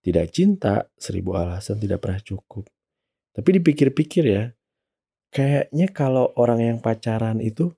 tidak 0.00 0.30
cinta, 0.30 0.86
seribu 0.94 1.34
alasan 1.34 1.82
tidak 1.82 2.00
pernah 2.00 2.22
cukup. 2.22 2.64
Tapi 3.34 3.48
dipikir-pikir 3.58 4.24
ya, 4.24 4.44
kayaknya 5.34 5.90
kalau 5.90 6.30
orang 6.38 6.62
yang 6.62 6.78
pacaran 6.78 7.42
itu 7.42 7.74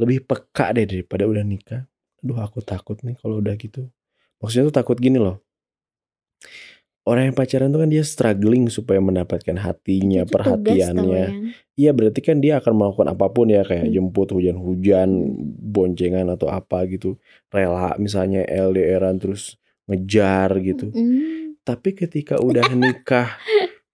lebih 0.00 0.24
peka 0.24 0.72
deh 0.72 0.88
daripada 0.88 1.28
udah 1.28 1.44
nikah. 1.44 1.84
Aduh 2.20 2.40
aku 2.40 2.60
takut 2.60 2.96
nih 3.00 3.14
kalau 3.16 3.38
udah 3.38 3.52
gitu. 3.54 3.86
Maksudnya 4.40 4.72
tuh 4.72 4.76
takut 4.76 4.96
gini 4.96 5.20
loh. 5.20 5.44
Orang 7.00 7.32
yang 7.32 7.36
pacaran 7.36 7.72
tuh 7.72 7.80
kan 7.80 7.88
dia 7.88 8.04
struggling 8.04 8.68
supaya 8.68 9.00
mendapatkan 9.00 9.56
hatinya, 9.56 10.22
Itu 10.22 10.36
perhatiannya. 10.36 11.24
yang. 11.26 11.32
Iya 11.74 11.90
berarti 11.92 12.20
kan 12.20 12.36
dia 12.38 12.60
akan 12.60 12.72
melakukan 12.76 13.08
apa 13.08 13.26
pun 13.28 13.48
ya 13.48 13.64
kayak 13.64 13.88
Hmm. 13.88 13.94
jemput 13.94 14.28
hujan-hujan, 14.30 15.08
Hmm. 15.08 15.32
boncengan 15.66 16.28
atau 16.28 16.48
apa 16.48 16.84
gitu. 16.86 17.16
Rela 17.48 17.96
misalnya 17.96 18.44
LDRan 18.44 19.16
terus 19.16 19.56
ngejar 19.84 20.60
gitu. 20.60 20.92
Mm, 20.92 21.56
Tapi 21.60 21.92
ketika 21.94 22.36
udah 22.38 22.68
nikah 22.70 23.36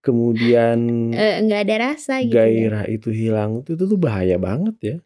kemudian 0.01 1.11
eh, 1.11 1.43
nggak 1.43 1.61
ada 1.63 1.77
rasa 1.89 2.21
gitu. 2.21 2.31
ya. 2.31 2.43
gairah 2.43 2.85
itu 2.87 3.09
hilang 3.11 3.63
itu 3.63 3.75
tuh 3.77 3.97
bahaya 3.97 4.37
banget 4.37 4.77
ya. 4.79 4.97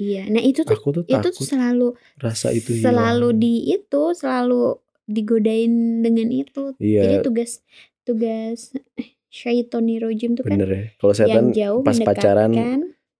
Iya. 0.00 0.22
Nah 0.32 0.40
itu 0.40 0.64
tuh 0.64 0.80
Aku 0.80 0.88
tuh 0.96 1.04
itu 1.04 1.28
tuh 1.28 1.44
selalu 1.44 1.92
rasa 2.16 2.56
itu 2.56 2.72
selalu 2.80 3.36
hilang. 3.36 3.42
di 3.44 3.54
itu 3.76 4.02
selalu 4.16 4.80
digodain 5.04 6.00
dengan 6.00 6.28
itu. 6.32 6.72
Jadi 6.80 7.20
Iya 7.20 7.20
tugas 7.20 7.60
tugas 8.08 8.72
eh, 8.96 9.12
syaitoni 9.28 10.00
rojim 10.00 10.40
tuh 10.40 10.48
kan 10.48 10.56
bener 10.56 10.68
ya. 10.72 10.82
Kalau 10.96 11.12
setan 11.12 11.28
yang 11.28 11.46
jauh 11.52 11.80
pas 11.84 11.98
pacaran 12.00 12.50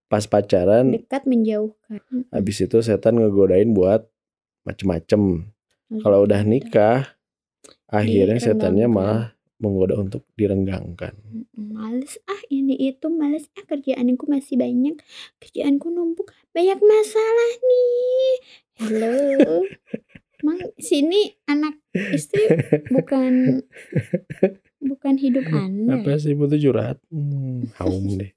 pas 0.08 0.24
pacaran 0.24 0.84
dekat 0.96 1.22
menjauhkan. 1.28 2.00
Habis 2.32 2.64
itu 2.64 2.80
setan 2.80 3.20
ngegodain 3.20 3.76
buat 3.76 4.08
macem-macem. 4.64 5.52
Kalau 6.00 6.18
udah 6.24 6.40
nikah 6.48 7.12
akhirnya 7.90 8.40
setannya 8.40 8.86
malah 8.88 9.36
menggoda 9.60 9.94
untuk 9.94 10.24
direnggangkan. 10.34 11.12
Males 11.54 12.16
ah 12.24 12.40
ini 12.48 12.74
itu 12.74 13.06
males 13.06 13.46
ah 13.54 13.62
kerjaanku 13.62 14.24
masih 14.24 14.56
banyak 14.56 14.96
kerjaanku 15.36 15.88
numpuk 15.88 16.32
banyak 16.50 16.80
masalah 16.80 17.50
nih 17.60 18.34
halo 18.80 19.14
emang 20.40 20.60
sini 20.80 21.36
anak 21.44 21.76
istri 22.10 22.48
bukan 22.88 23.60
bukan 24.90 25.14
hidup 25.14 25.44
anda 25.46 26.00
Apa 26.00 26.16
sih 26.16 26.32
butuh 26.32 26.56
curhat? 26.56 26.96
Hmm, 27.12 27.68
haum 27.76 28.16
deh. 28.16 28.32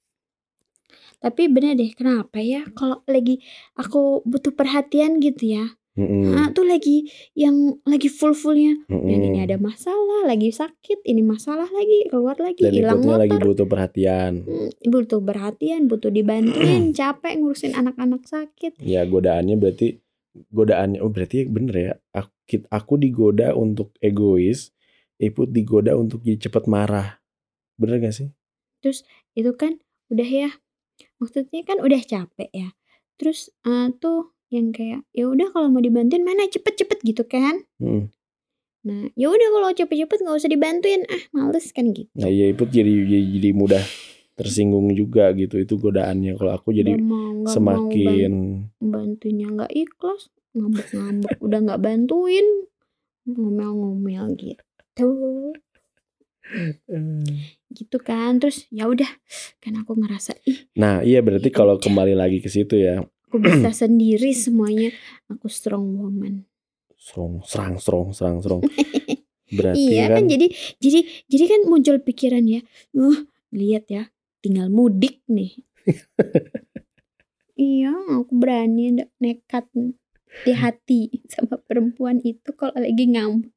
tapi 1.18 1.48
bener 1.48 1.80
deh 1.80 1.96
kenapa 1.96 2.44
ya 2.44 2.68
kalau 2.76 3.00
lagi 3.08 3.40
aku 3.74 4.20
butuh 4.28 4.52
perhatian 4.52 5.24
gitu 5.24 5.56
ya 5.56 5.72
Mm-mm, 5.94 6.34
ah, 6.34 6.50
tuh 6.50 6.66
lagi 6.66 7.06
yang 7.38 7.78
lagi 7.86 8.10
full 8.10 8.34
fullnya 8.34 8.82
dan 8.90 9.20
ini 9.30 9.46
ada 9.46 9.62
masalah 9.62 10.26
lagi 10.26 10.50
sakit 10.50 11.06
ini 11.06 11.22
masalah 11.22 11.70
lagi 11.70 12.10
keluar 12.10 12.34
lagi 12.42 12.66
Dan 12.66 12.74
hilang 12.74 13.06
motor 13.06 13.22
lagi 13.22 13.38
butuh 13.38 13.68
perhatian. 13.70 14.42
Hmm, 14.42 14.70
butuh 14.90 15.22
perhatian, 15.22 15.86
butuh 15.86 16.10
dibantuin, 16.10 16.90
capek 16.98 17.38
ngurusin 17.38 17.78
anak-anak 17.78 18.26
sakit. 18.26 18.82
Ya 18.82 19.06
godaannya 19.06 19.54
berarti 19.54 20.02
godaannya 20.50 20.98
oh 20.98 21.14
berarti 21.14 21.46
bener 21.46 21.76
ya. 21.78 21.94
Aku, 22.18 22.66
aku 22.74 22.94
digoda 22.98 23.54
untuk 23.54 23.94
egois, 24.02 24.74
Iput 25.22 25.54
digoda 25.54 25.96
untuk 25.96 26.26
jadi 26.26 26.50
cepet 26.50 26.68
marah. 26.68 27.22
Bener 27.78 28.02
gak 28.02 28.12
sih? 28.18 28.28
Itu 29.38 29.56
kan 29.56 29.80
udah 30.12 30.28
ya, 30.28 30.50
maksudnya 31.22 31.64
kan 31.64 31.80
udah 31.80 32.02
capek 32.04 32.50
ya. 32.52 32.70
Terus 33.16 33.54
eh, 33.64 33.88
tuh 34.04 34.36
yang 34.54 34.70
kayak 34.70 35.02
ya 35.18 35.26
udah 35.26 35.50
kalau 35.50 35.74
mau 35.74 35.82
dibantuin 35.82 36.22
mana 36.22 36.46
cepet-cepet 36.46 37.02
gitu 37.02 37.26
kan. 37.26 37.66
Mm. 37.82 38.14
Nah, 38.84 39.10
ya 39.18 39.32
udah 39.34 39.50
kalau 39.50 39.70
cepet-cepet 39.74 40.18
nggak 40.22 40.38
usah 40.38 40.52
dibantuin, 40.52 41.02
ah 41.10 41.24
males 41.34 41.72
kan 41.74 41.90
gitu. 41.90 42.12
Nah 42.14 42.30
iya 42.30 42.52
Iput 42.54 42.70
jadi, 42.70 42.92
jadi 43.08 43.26
jadi 43.40 43.50
mudah 43.56 43.84
tersinggung 44.38 44.92
juga 44.94 45.32
gitu 45.34 45.58
itu 45.58 45.74
godaannya. 45.80 46.38
Kalau 46.38 46.52
aku 46.54 46.70
jadi 46.76 46.94
Udah 46.94 47.08
mau 47.08 47.32
mau 47.34 47.48
semakin 47.50 48.32
ban- 48.78 49.18
bantuinnya 49.18 49.48
nggak 49.50 49.72
ikhlas, 49.74 50.30
ngambek-ngambek 50.54 51.36
udah 51.42 51.60
nggak 51.64 51.82
bantuin, 51.82 52.48
ngomel-ngomel 53.26 54.36
gitu. 54.38 55.10
gitu 57.74 57.98
kan 58.04 58.38
terus 58.38 58.70
ya 58.70 58.86
udah 58.86 59.10
kan 59.58 59.74
aku 59.82 59.98
ngerasa 59.98 60.38
ih 60.46 60.70
Nah 60.78 61.02
iya 61.02 61.24
berarti 61.26 61.50
Ya 61.50 61.56
kalau 61.56 61.82
kembali 61.82 62.14
lagi 62.14 62.44
ke 62.44 62.50
situ 62.52 62.78
ya 62.78 63.02
aku 63.34 63.42
bisa 63.42 63.74
sendiri 63.74 64.30
semuanya. 64.30 64.94
Aku 65.26 65.50
strong 65.50 65.98
woman. 65.98 66.46
Serong 66.94 67.42
serang 67.42 67.82
serong 67.82 68.14
serang 68.14 68.38
serong 68.46 68.62
berarti 69.58 69.82
iya 69.82 70.06
kan 70.10 70.22
kan 70.22 70.30
jadi 70.30 70.48
jadi 70.78 71.00
jadi 71.26 71.46
kan 71.50 71.62
muncul 71.66 71.98
pikiran 72.02 72.46
ya 72.46 72.62
uh 72.94 73.18
lihat 73.50 73.90
ya 73.90 74.14
tinggal 74.46 74.70
mudik 74.70 75.26
nih. 75.26 75.58
Iya 77.54 77.94
aku 78.18 78.34
berani 78.34 78.98
nekat 79.22 79.70
di 80.42 80.52
hati 80.58 81.14
sama 81.30 81.62
perempuan 81.62 82.18
itu 82.26 82.50
kalau 82.58 82.74
lagi 82.74 83.06
ngambek. 83.06 83.54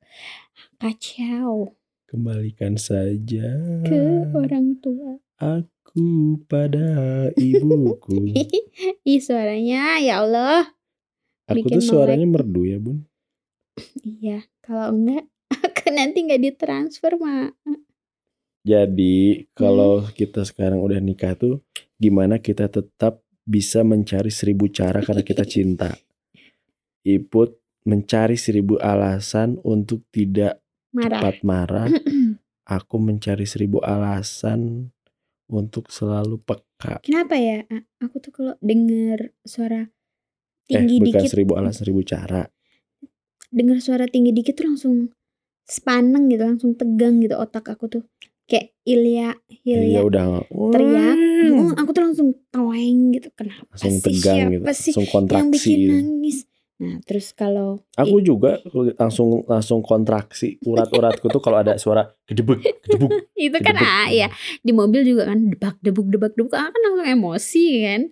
Kacau. 0.76 1.73
Kembalikan 2.04 2.76
saja 2.76 3.56
ke 3.88 4.00
orang 4.37 4.76
tua. 4.85 5.16
aku 5.40 5.75
pada 6.47 6.88
ibuku. 7.37 8.33
Ih 9.09 9.21
suaranya 9.21 9.99
ya 10.00 10.23
Allah. 10.23 10.71
Aku 11.47 11.62
Bikin 11.62 11.79
tuh 11.81 11.87
suaranya 11.95 12.26
merdu 12.26 12.62
ya 12.67 12.79
bun. 12.79 13.07
Iya 14.05 14.45
kalau 14.65 14.93
enggak 14.97 15.25
aku 15.67 15.85
nanti 15.93 16.19
nggak 16.26 16.43
ditransfer 16.43 17.12
mak 17.21 17.55
jadi 18.67 19.47
kalau 19.55 20.03
Hmm. 20.03 20.11
kita 20.11 20.43
sekarang 20.43 20.83
udah 20.83 20.99
nikah 20.99 21.38
tuh 21.38 21.62
gimana 22.03 22.43
kita 22.43 22.67
tetap 22.67 23.23
bisa 23.47 23.87
mencari 23.87 24.35
seribu 24.35 24.67
cara 24.67 24.99
karena 25.07 25.23
kita 25.23 25.47
cinta? 25.47 25.95
Iput 27.07 27.55
mencari 27.87 28.35
seribu 28.35 28.75
alasan 28.83 29.62
untuk 29.62 30.03
tidak 30.11 30.59
marah. 30.91 31.23
cepat 31.23 31.37
marah. 31.47 31.87
Aku 32.67 32.99
mencari 32.99 33.47
seribu 33.47 33.79
alasan 33.87 34.91
untuk 35.50 35.88
selalu 35.95 36.43
peka. 36.43 37.00
Kenapa 37.03 37.38
ya? 37.38 37.62
Aku 38.03 38.19
tuh 38.19 38.33
kalau 38.35 38.55
denger 38.59 39.31
suara 39.47 39.87
Eh, 40.67 40.75
tinggi 40.75 40.99
bukan 40.99 41.23
dikit, 41.23 41.31
seribu 41.31 41.53
alasan, 41.55 41.87
seribu 41.87 42.03
cara. 42.03 42.43
denger 43.55 43.79
suara 43.79 44.05
tinggi 44.11 44.35
dikit 44.35 44.59
tuh 44.59 44.67
langsung 44.75 44.95
sepaneng 45.67 46.26
gitu, 46.31 46.43
langsung 46.43 46.75
tegang 46.75 47.23
gitu 47.23 47.38
otak 47.38 47.67
aku 47.71 47.87
tuh. 47.87 48.03
Kayak 48.47 48.75
Ilya, 48.87 49.35
Iya 49.67 49.79
Ilya 49.83 50.00
udah 50.07 50.26
teriak. 50.75 51.17
"Oh, 51.59 51.71
aku 51.75 51.91
tuh 51.95 52.03
langsung 52.07 52.29
toeng 52.55 53.11
gitu. 53.15 53.29
Kenapa 53.35 53.67
langsung 53.75 53.95
sih? 53.99 54.03
tegang 54.03 54.38
gitu, 54.50 54.62
Siapa 54.62 54.73
sih 54.75 54.93
langsung 54.95 55.07
yang 55.07 55.11
kontraksi. 55.11 55.50
bikin 55.55 55.79
gitu. 55.79 55.91
nangis? 55.91 56.38
Nah, 56.76 57.00
terus 57.09 57.33
kalau 57.33 57.80
Aku 57.97 58.21
juga 58.21 58.61
langsung 59.00 59.49
langsung 59.49 59.80
kontraksi 59.80 60.61
urat-uratku 60.61 61.33
tuh 61.33 61.40
kalau 61.40 61.64
ada 61.64 61.80
suara 61.80 62.04
gedebuk, 62.28 62.61
gedebuk. 62.85 63.09
itu 63.49 63.59
kan 63.64 63.76
ah 63.80 64.12
ya 64.12 64.28
di 64.61 64.76
mobil 64.76 65.00
juga 65.09 65.33
kan 65.33 65.40
debak 65.49 65.80
debuk 65.80 66.12
debak 66.12 66.37
debuk 66.37 66.52
ah, 66.52 66.68
kan 66.68 66.80
langsung 66.85 67.09
emosi 67.09 67.66
kan? 67.80 68.02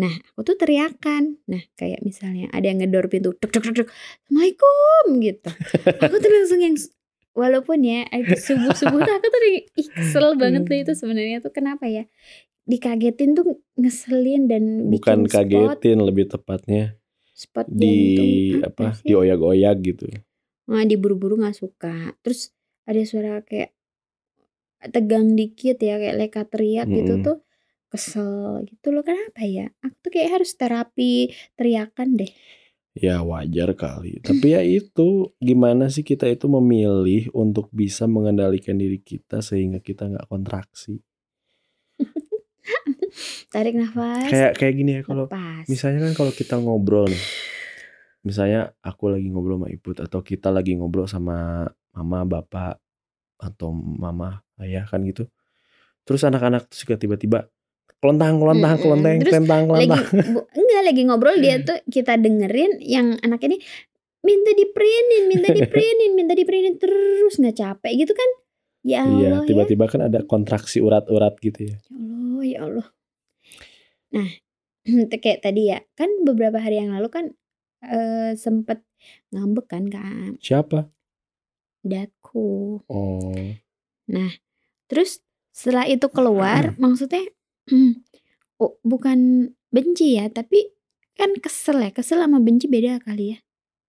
Nah 0.00 0.12
aku 0.32 0.40
tuh 0.40 0.56
teriakan. 0.56 1.36
Nah 1.52 1.60
kayak 1.76 2.00
misalnya 2.00 2.48
ada 2.48 2.64
yang 2.64 2.80
ngedor 2.80 3.12
pintu 3.12 3.36
tuk 3.36 3.52
tuk 3.52 3.60
tuk 3.60 3.84
tuk 3.84 3.88
assalamualaikum 3.92 5.04
gitu. 5.20 5.50
Aku 6.00 6.16
tuh 6.16 6.30
langsung 6.32 6.60
yang 6.64 6.74
walaupun 7.36 7.84
ya 7.84 8.08
subuh 8.40 8.72
subuh 8.72 9.04
tuh 9.04 9.14
aku 9.20 9.26
tuh 9.28 9.40
ih, 9.52 9.88
kesel 9.92 10.32
banget 10.40 10.64
tuh 10.64 10.76
itu 10.80 10.92
sebenarnya 10.96 11.44
tuh. 11.44 11.52
Kenapa 11.52 11.84
ya? 11.84 12.08
Dikagetin 12.64 13.36
tuh 13.36 13.60
ngeselin 13.76 14.48
dan 14.48 14.88
bukan 14.88 15.24
bikin 15.24 15.28
spot. 15.28 15.44
kagetin 15.80 16.00
lebih 16.04 16.24
tepatnya 16.28 16.97
spot 17.42 17.68
di 17.80 17.96
jantung 18.16 18.32
apa 18.68 18.86
sih? 18.98 19.04
dioyak-oyak 19.08 19.76
gitu 19.88 20.04
Nah, 20.70 20.82
diburu-buru 20.90 21.34
nggak 21.40 21.56
suka. 21.62 21.94
Terus 22.22 22.40
ada 22.88 23.02
suara 23.10 23.32
kayak 23.48 23.70
tegang 24.94 25.34
dikit 25.38 25.76
ya 25.82 25.98
kayak 25.98 26.16
leka 26.20 26.42
teriak 26.52 26.86
gitu 26.96 27.18
Mm-mm. 27.18 27.24
tuh 27.26 27.36
kesel 27.92 28.62
gitu 28.70 28.86
loh 28.94 29.02
kenapa 29.08 29.42
ya 29.56 29.66
aku 29.82 29.96
tuh 30.06 30.10
kayak 30.14 30.30
harus 30.38 30.50
terapi 30.60 31.12
teriakan 31.58 32.08
deh 32.20 32.30
ya 32.98 33.22
wajar 33.22 33.70
kali 33.78 34.18
tapi 34.26 34.56
ya 34.56 34.60
itu 34.64 35.30
gimana 35.38 35.86
sih 35.94 36.02
kita 36.02 36.26
itu 36.26 36.46
memilih 36.50 37.30
untuk 37.36 37.70
bisa 37.70 38.04
mengendalikan 38.10 38.74
diri 38.82 38.98
kita 38.98 39.38
sehingga 39.44 39.78
kita 39.78 40.08
nggak 40.10 40.26
kontraksi 40.32 40.98
tarik 43.52 43.74
nafas. 43.74 44.28
Kayak 44.30 44.52
kayak 44.58 44.74
gini 44.74 44.90
ya 44.98 45.02
kalau 45.02 45.26
misalnya 45.66 46.08
kan 46.08 46.12
kalau 46.14 46.32
kita 46.32 46.54
ngobrol 46.58 47.06
nih 47.08 47.24
misalnya 48.26 48.74
aku 48.82 49.14
lagi 49.14 49.30
ngobrol 49.30 49.62
sama 49.62 49.68
ibu 49.70 49.88
atau 49.94 50.20
kita 50.20 50.48
lagi 50.50 50.74
ngobrol 50.74 51.06
sama 51.06 51.64
mama 51.94 52.18
bapak 52.26 52.76
atau 53.38 53.70
mama 53.72 54.42
ayah 54.60 54.84
kan 54.84 55.00
gitu. 55.06 55.30
Terus 56.02 56.26
anak-anak 56.26 56.66
tuh 56.68 56.76
suka 56.84 56.98
tiba-tiba 56.98 57.46
kelentang 57.98 58.38
kelentang 58.38 58.78
Mm-mm. 58.78 58.84
kelenteng 58.84 59.16
Terus 59.22 59.32
kelentang 59.34 59.62
lagi 59.70 59.88
kelentang 59.90 60.28
bu, 60.34 60.40
enggak 60.54 60.82
lagi 60.86 61.02
ngobrol 61.06 61.36
dia 61.42 61.56
tuh 61.62 61.78
kita 61.90 62.14
dengerin 62.14 62.78
yang 62.78 63.18
anak 63.26 63.42
ini 63.46 63.58
minta 64.22 64.50
diprintin 64.54 65.24
minta 65.30 65.48
diprintin 65.50 66.12
minta 66.14 66.34
diprintin 66.34 66.74
terus 66.78 67.38
nggak 67.38 67.54
capek 67.54 67.92
gitu 68.06 68.12
kan? 68.14 68.30
Ya 68.86 69.02
iya 69.04 69.34
Allah 69.34 69.42
ya. 69.42 69.48
tiba-tiba 69.50 69.84
kan 69.90 70.06
ada 70.06 70.22
kontraksi 70.22 70.78
urat-urat 70.78 71.34
gitu 71.42 71.74
ya. 71.74 71.76
Ya 71.90 72.06
Allah, 72.06 72.44
ya 72.46 72.58
Allah. 72.66 72.86
Nah, 74.08 74.30
kayak 75.22 75.40
tadi 75.42 75.68
ya, 75.68 75.80
kan 75.94 76.08
beberapa 76.24 76.56
hari 76.56 76.80
yang 76.80 76.92
lalu 76.92 77.08
kan 77.08 77.24
eh, 77.82 78.32
sempet 78.34 78.82
ngambek 79.30 79.66
kan 79.68 79.84
kak 79.86 80.40
siapa 80.40 80.88
daku. 81.80 82.80
oh 82.86 83.32
Nah, 84.08 84.32
terus 84.86 85.20
setelah 85.52 85.84
itu 85.84 86.08
keluar, 86.08 86.72
maksudnya 86.82 87.22
oh, 88.62 88.80
bukan 88.82 89.52
benci 89.68 90.16
ya, 90.16 90.32
tapi 90.32 90.72
kan 91.12 91.34
kesel 91.36 91.82
ya, 91.82 91.90
kesel 91.90 92.22
sama 92.22 92.38
benci 92.38 92.66
beda 92.66 93.02
kali 93.02 93.34
ya. 93.34 93.38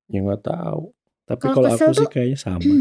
ya 0.10 0.20
nggak 0.20 0.42
tahu 0.44 0.92
tapi 1.24 1.46
Kalau 1.46 1.70
aku 1.70 1.94
sih 1.94 2.02
tuh- 2.02 2.10
kayaknya 2.10 2.40
sama 2.40 2.74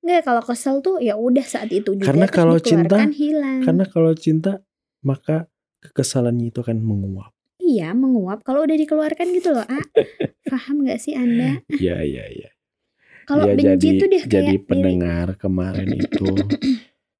Enggak, 0.00 0.24
kalau 0.24 0.42
kesel 0.42 0.80
tuh 0.80 0.96
ya 0.98 1.12
udah 1.14 1.44
saat 1.44 1.68
itu 1.70 1.92
juga. 1.92 2.08
Karena 2.08 2.26
kalau 2.26 2.56
cinta- 2.56 3.04
hilang. 3.12 3.60
karena 3.60 3.84
kalau 3.84 4.12
cinta 4.16 4.64
maka 5.00 5.44
kekesalannya 5.80 6.48
itu 6.48 6.60
akan 6.60 6.78
menguap 6.78 7.32
Iya, 7.60 7.94
menguap. 7.94 8.42
Kalau 8.42 8.66
udah 8.66 8.74
dikeluarkan 8.74 9.30
gitu 9.30 9.54
loh, 9.54 9.62
ah. 9.62 9.84
Paham 10.42 10.82
gak 10.82 10.98
sih 10.98 11.14
Anda? 11.14 11.62
Iya 11.70 12.02
iya 12.02 12.24
iya. 12.26 12.50
Kalau 13.24 13.46
Iya 13.46 13.54
benci 13.54 13.70
jadi 13.78 13.90
tuh 13.94 14.08
deh 14.10 14.20
kayak 14.20 14.32
jadi 14.32 14.42
diri- 14.50 14.66
pendengar 14.66 15.26
kemarin 15.38 15.86
itu 16.02 16.30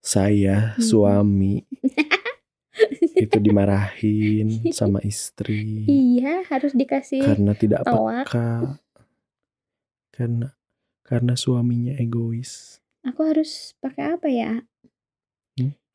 saya 0.02 0.74
Hmm. 0.74 0.82
suami 0.82 1.62
itu 3.22 3.36
dimarahin 3.38 4.48
sama 4.72 4.98
istri 5.02 5.86
Iya, 5.86 6.42
harus 6.48 6.72
dikasih 6.74 7.22
karena 7.22 7.52
tidak 7.54 7.86
toak. 7.86 8.26
peka 8.26 8.80
karena 10.10 10.48
karena 11.02 11.34
suaminya 11.34 11.94
egois 11.94 12.82
Aku 13.00 13.24
harus 13.24 13.72
pakai 13.78 14.12
apa 14.12 14.28
ya? 14.28 14.60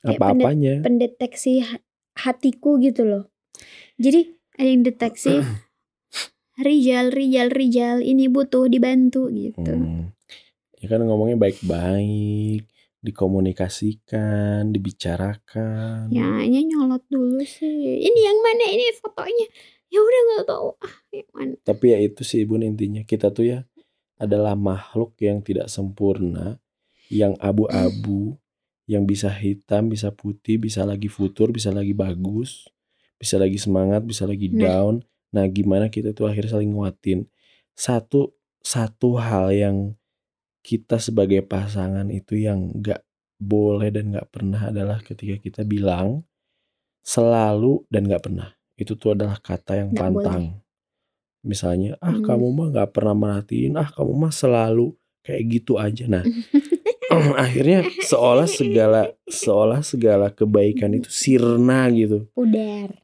Kayak 0.01 0.17
apa-apanya 0.17 0.73
Pendeteksi 0.81 1.61
hatiku 2.15 2.79
gitu 2.79 3.03
loh. 3.03 3.23
Jadi 3.99 4.35
ada 4.55 4.69
yang 4.71 4.83
deteksi 4.83 5.39
Rijal, 6.65 7.11
Rijal, 7.11 7.51
Rijal 7.51 7.99
ini 7.99 8.31
butuh 8.31 8.71
dibantu 8.71 9.27
gitu. 9.31 9.75
Hmm. 9.75 10.15
ya 10.79 10.91
kan 10.91 11.01
ngomongnya 11.03 11.39
baik-baik 11.39 12.67
dikomunikasikan 13.05 14.69
dibicarakan 14.73 16.09
Ya, 16.09 16.41
ini 16.41 16.65
nyolot 16.65 17.05
dulu 17.05 17.41
sih. 17.45 18.01
Ini 18.01 18.19
yang 18.19 18.39
mana 18.41 18.65
ini 18.69 18.85
fotonya? 18.97 19.47
Ya 19.93 19.99
udah 20.01 20.21
nggak 20.25 20.45
tahu. 20.49 20.69
Ah, 20.81 20.95
yang 21.13 21.29
mana? 21.31 21.53
Tapi 21.61 21.85
ya 21.93 21.97
itu 22.01 22.21
sih 22.25 22.41
bun 22.49 22.65
intinya 22.65 23.05
kita 23.05 23.29
tuh 23.29 23.45
ya 23.45 23.59
adalah 24.17 24.55
makhluk 24.57 25.13
yang 25.21 25.43
tidak 25.43 25.67
sempurna, 25.67 26.57
yang 27.11 27.35
abu-abu, 27.37 28.39
yang 28.85 29.03
bisa 29.05 29.29
hitam, 29.29 29.89
bisa 29.89 30.13
putih, 30.13 30.61
bisa 30.61 30.85
lagi 30.85 31.09
futur, 31.09 31.49
bisa 31.49 31.73
lagi 31.73 31.93
bagus, 31.93 32.69
bisa 33.17 33.41
lagi 33.41 33.57
semangat, 33.57 34.05
bisa 34.05 34.29
lagi 34.29 34.49
Nah. 34.49 34.61
down. 34.61 34.93
Nah 35.33 35.45
gimana 35.49 35.89
kita 35.89 36.13
tuh 36.13 36.29
akhirnya 36.29 36.57
saling 36.61 36.71
nguatin. 36.71 37.25
Satu 37.73 38.31
satu 38.61 39.17
hal 39.17 39.51
yang 39.51 39.77
kita 40.61 40.97
sebagai 40.97 41.45
pasangan 41.45 42.09
itu 42.09 42.37
yang 42.39 42.73
nggak 42.73 43.01
boleh 43.37 43.89
dan 43.93 44.15
nggak 44.15 44.29
pernah 44.33 44.69
adalah 44.73 44.97
ketika 45.01 45.37
kita 45.37 45.61
bilang 45.61 46.25
selalu 47.05 47.85
dan 47.91 48.09
nggak 48.09 48.23
pernah. 48.25 48.49
Itu 48.75 48.97
tuh 48.97 49.13
adalah 49.13 49.37
kata 49.37 49.77
yang 49.81 49.89
boleh. 49.91 50.01
pantang. 50.01 50.43
Misalnya, 51.45 51.93
ah 52.01 52.17
Hmm. 52.17 52.25
kamu 52.25 52.45
mah 52.49 52.67
nggak 52.73 52.89
pernah 52.89 53.13
merhatiin, 53.13 53.77
ah 53.77 53.85
kamu 53.93 54.11
mah 54.17 54.33
selalu 54.33 54.97
kayak 55.21 55.43
gitu 55.61 55.77
aja. 55.77 56.09
Nah, 56.09 56.25
akhirnya 57.37 57.79
seolah 58.01 58.45
segala 58.45 59.01
seolah 59.23 59.81
segala 59.81 60.29
kebaikan 60.29 60.93
itu 60.93 61.07
sirna 61.07 61.85
gitu. 61.89 62.25
Pudar. 62.31 63.01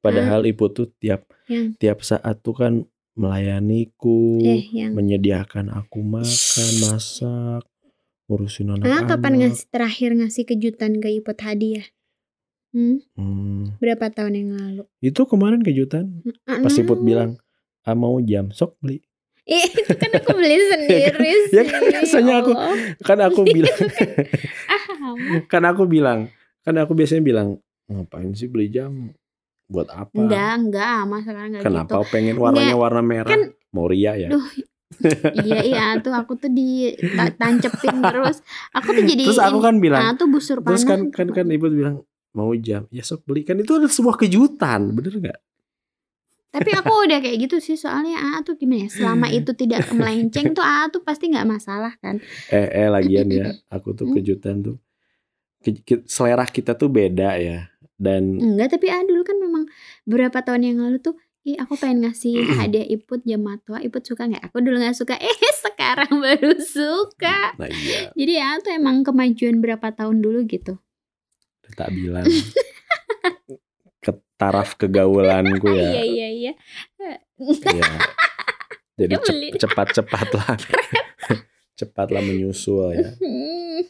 Padahal 0.00 0.44
ibu 0.44 0.64
tuh 0.66 0.88
tiap 0.94 1.28
Yang- 1.44 1.76
tiap 1.76 1.98
saat 2.00 2.40
tuh 2.40 2.54
kan 2.54 2.72
melayaniku, 3.14 4.40
Eh, 4.40 4.64
yang 4.72 4.92
menyediakan 4.92 5.68
aku 5.68 6.00
makan, 6.00 6.72
masak, 6.82 7.62
ngurusin 8.26 8.70
Ah, 8.70 8.76
anak-anak. 8.76 9.08
kapan 9.10 9.32
ngasih 9.38 9.66
terakhir 9.68 10.10
ngasih 10.14 10.44
kejutan 10.46 10.98
ke 10.98 11.08
Ipot 11.12 11.36
hadiah? 11.38 11.84
Hmm, 12.70 13.02
Hmm, 13.12 13.74
berapa 13.76 14.08
tahun 14.08 14.34
yang 14.36 14.50
lalu? 14.54 14.82
itu 15.00 15.20
kemarin 15.24 15.60
kejutan. 15.60 16.22
Pas 16.44 16.64
Ah, 16.66 16.80
Iput 16.80 17.02
bilang, 17.02 17.36
ah 17.82 17.92
mau 17.94 18.16
jam, 18.20 18.48
sok 18.50 18.78
beli. 18.78 19.02
Eh, 19.42 19.64
itu 19.66 19.92
kan 19.92 20.10
aku 20.12 20.30
beli 20.32 20.56
sendiri 20.70 21.30
sih. 21.46 21.54
Ya 21.54 21.64
kan 21.64 21.80
biasanya 21.82 22.34
aku- 22.38 22.54
Allah. 22.54 22.76
Kan 23.00 23.18
aku 23.20 23.40
bilang, 23.54 23.78
Ah, 24.66 24.82
kamu. 24.88 25.36
kan 25.46 25.62
aku 25.64 25.82
bilang, 25.84 26.18
kan 26.60 26.74
aku 26.76 26.92
biasanya 26.92 27.22
bilang, 27.22 27.48
ngapain 27.86 28.30
sih 28.32 28.46
beli 28.46 28.68
jam? 28.68 29.10
Buat 29.66 29.88
apa? 29.88 30.12
Enggak, 30.12 30.52
enggak, 30.58 30.98
mas 31.04 31.22
sekarang 31.22 31.44
enggak 31.48 31.62
Kenapa 31.62 31.96
gitu. 31.96 32.10
pengen 32.10 32.36
warnanya 32.36 32.64
Enggak, 32.68 32.80
warna 32.80 33.02
merah? 33.02 33.30
kan- 33.30 33.50
Mau 33.70 33.86
ria 33.86 34.12
ya? 34.14 34.28
Duh, 34.28 34.42
iya 35.40 35.58
iya 35.62 35.84
tuh 35.96 36.10
aku 36.10 36.34
tuh 36.34 36.50
di 36.50 36.90
ta- 37.08 37.30
tancepin 37.32 38.02
terus. 38.04 38.42
Aku 38.72 38.90
tuh 38.90 39.04
jadi 39.04 39.22
Terus 39.24 39.38
aku 39.38 39.58
kan 39.58 39.78
bilang, 39.78 40.02
ah 40.02 40.12
tuh 40.12 40.26
busur 40.26 40.58
panah. 40.58 40.74
terus 40.74 40.82
kan 40.82 41.00
kan 41.08 41.30
kan 41.30 41.46
ibu 41.46 41.66
bilang 41.66 42.02
mau 42.30 42.50
jam, 42.52 42.84
ya 42.88 43.00
sok 43.00 43.22
beli. 43.24 43.42
Kan 43.42 43.56
itu 43.56 43.70
adalah 43.72 43.88
sebuah 43.88 44.16
kejutan, 44.16 44.90
bener 44.90 45.14
nggak? 45.16 45.38
Tapi 46.50 46.70
aku 46.74 46.92
udah 47.06 47.18
kayak 47.22 47.38
gitu 47.46 47.56
sih 47.62 47.78
soalnya 47.78 48.18
ah 48.18 48.42
tuh 48.42 48.58
gimana 48.58 48.84
ya? 48.84 48.88
Selama 48.90 49.26
itu 49.30 49.54
tidak 49.54 49.86
melenceng 49.94 50.50
tuh 50.50 50.66
ah 50.66 50.90
tuh 50.90 50.98
pasti 51.06 51.30
nggak 51.30 51.46
masalah 51.46 51.94
kan. 52.02 52.18
Eh 52.50 52.66
eh 52.84 52.88
lagian 52.90 53.30
ya, 53.30 53.54
aku 53.74 53.94
tuh 53.94 54.10
Hmm. 54.10 54.14
kejutan 54.18 54.56
tuh, 54.60 54.76
ke- 55.62 55.82
ke- 55.86 56.04
selera 56.10 56.42
kita 56.44 56.74
tuh 56.74 56.90
beda 56.90 57.38
ya. 57.38 57.70
Dan 58.00 58.40
Enggak, 58.40 58.74
tapi 58.80 58.90
ah 58.90 59.04
dulu 59.06 59.22
kan 59.22 59.36
memang 59.38 59.64
beberapa 60.08 60.42
tahun 60.42 60.62
yang 60.74 60.78
lalu 60.82 60.98
tuh 60.98 61.14
Ih, 61.40 61.56
aku 61.56 61.72
pengen 61.80 62.04
ngasih 62.04 62.36
hadiah 62.60 62.84
Iput 62.84 63.24
jam 63.24 63.40
matwa. 63.40 63.80
Iput 63.80 64.04
suka 64.04 64.28
nggak? 64.28 64.52
Aku 64.52 64.60
dulu 64.60 64.76
nggak 64.76 64.92
suka. 64.92 65.16
Eh, 65.16 65.32
sekarang 65.64 66.20
baru 66.20 66.52
suka. 66.60 67.56
nah 67.56 67.64
iya, 67.64 68.12
Jadi 68.12 68.32
ya 68.36 68.60
tuh 68.60 68.76
emang 68.76 69.00
kemajuan 69.00 69.64
berapa 69.64 69.88
tahun 69.88 70.20
dulu 70.20 70.44
gitu. 70.44 70.76
tak 71.78 71.88
bilang. 71.96 72.26
Taraf 74.40 74.74
kegaulanku 74.74 75.68
Iya 75.68 75.84
ya. 75.92 76.02
iya 76.02 76.28
iya. 76.32 76.52
ya. 76.96 77.92
Jadi 78.96 79.12
Dia 79.12 79.20
beli. 79.20 79.48
cep- 79.52 79.60
cepat-cepatlah. 79.62 80.56
Cepatlah 81.78 82.20
menyusul 82.20 82.92
ya. 82.92 83.12
Hmm. 83.16 83.84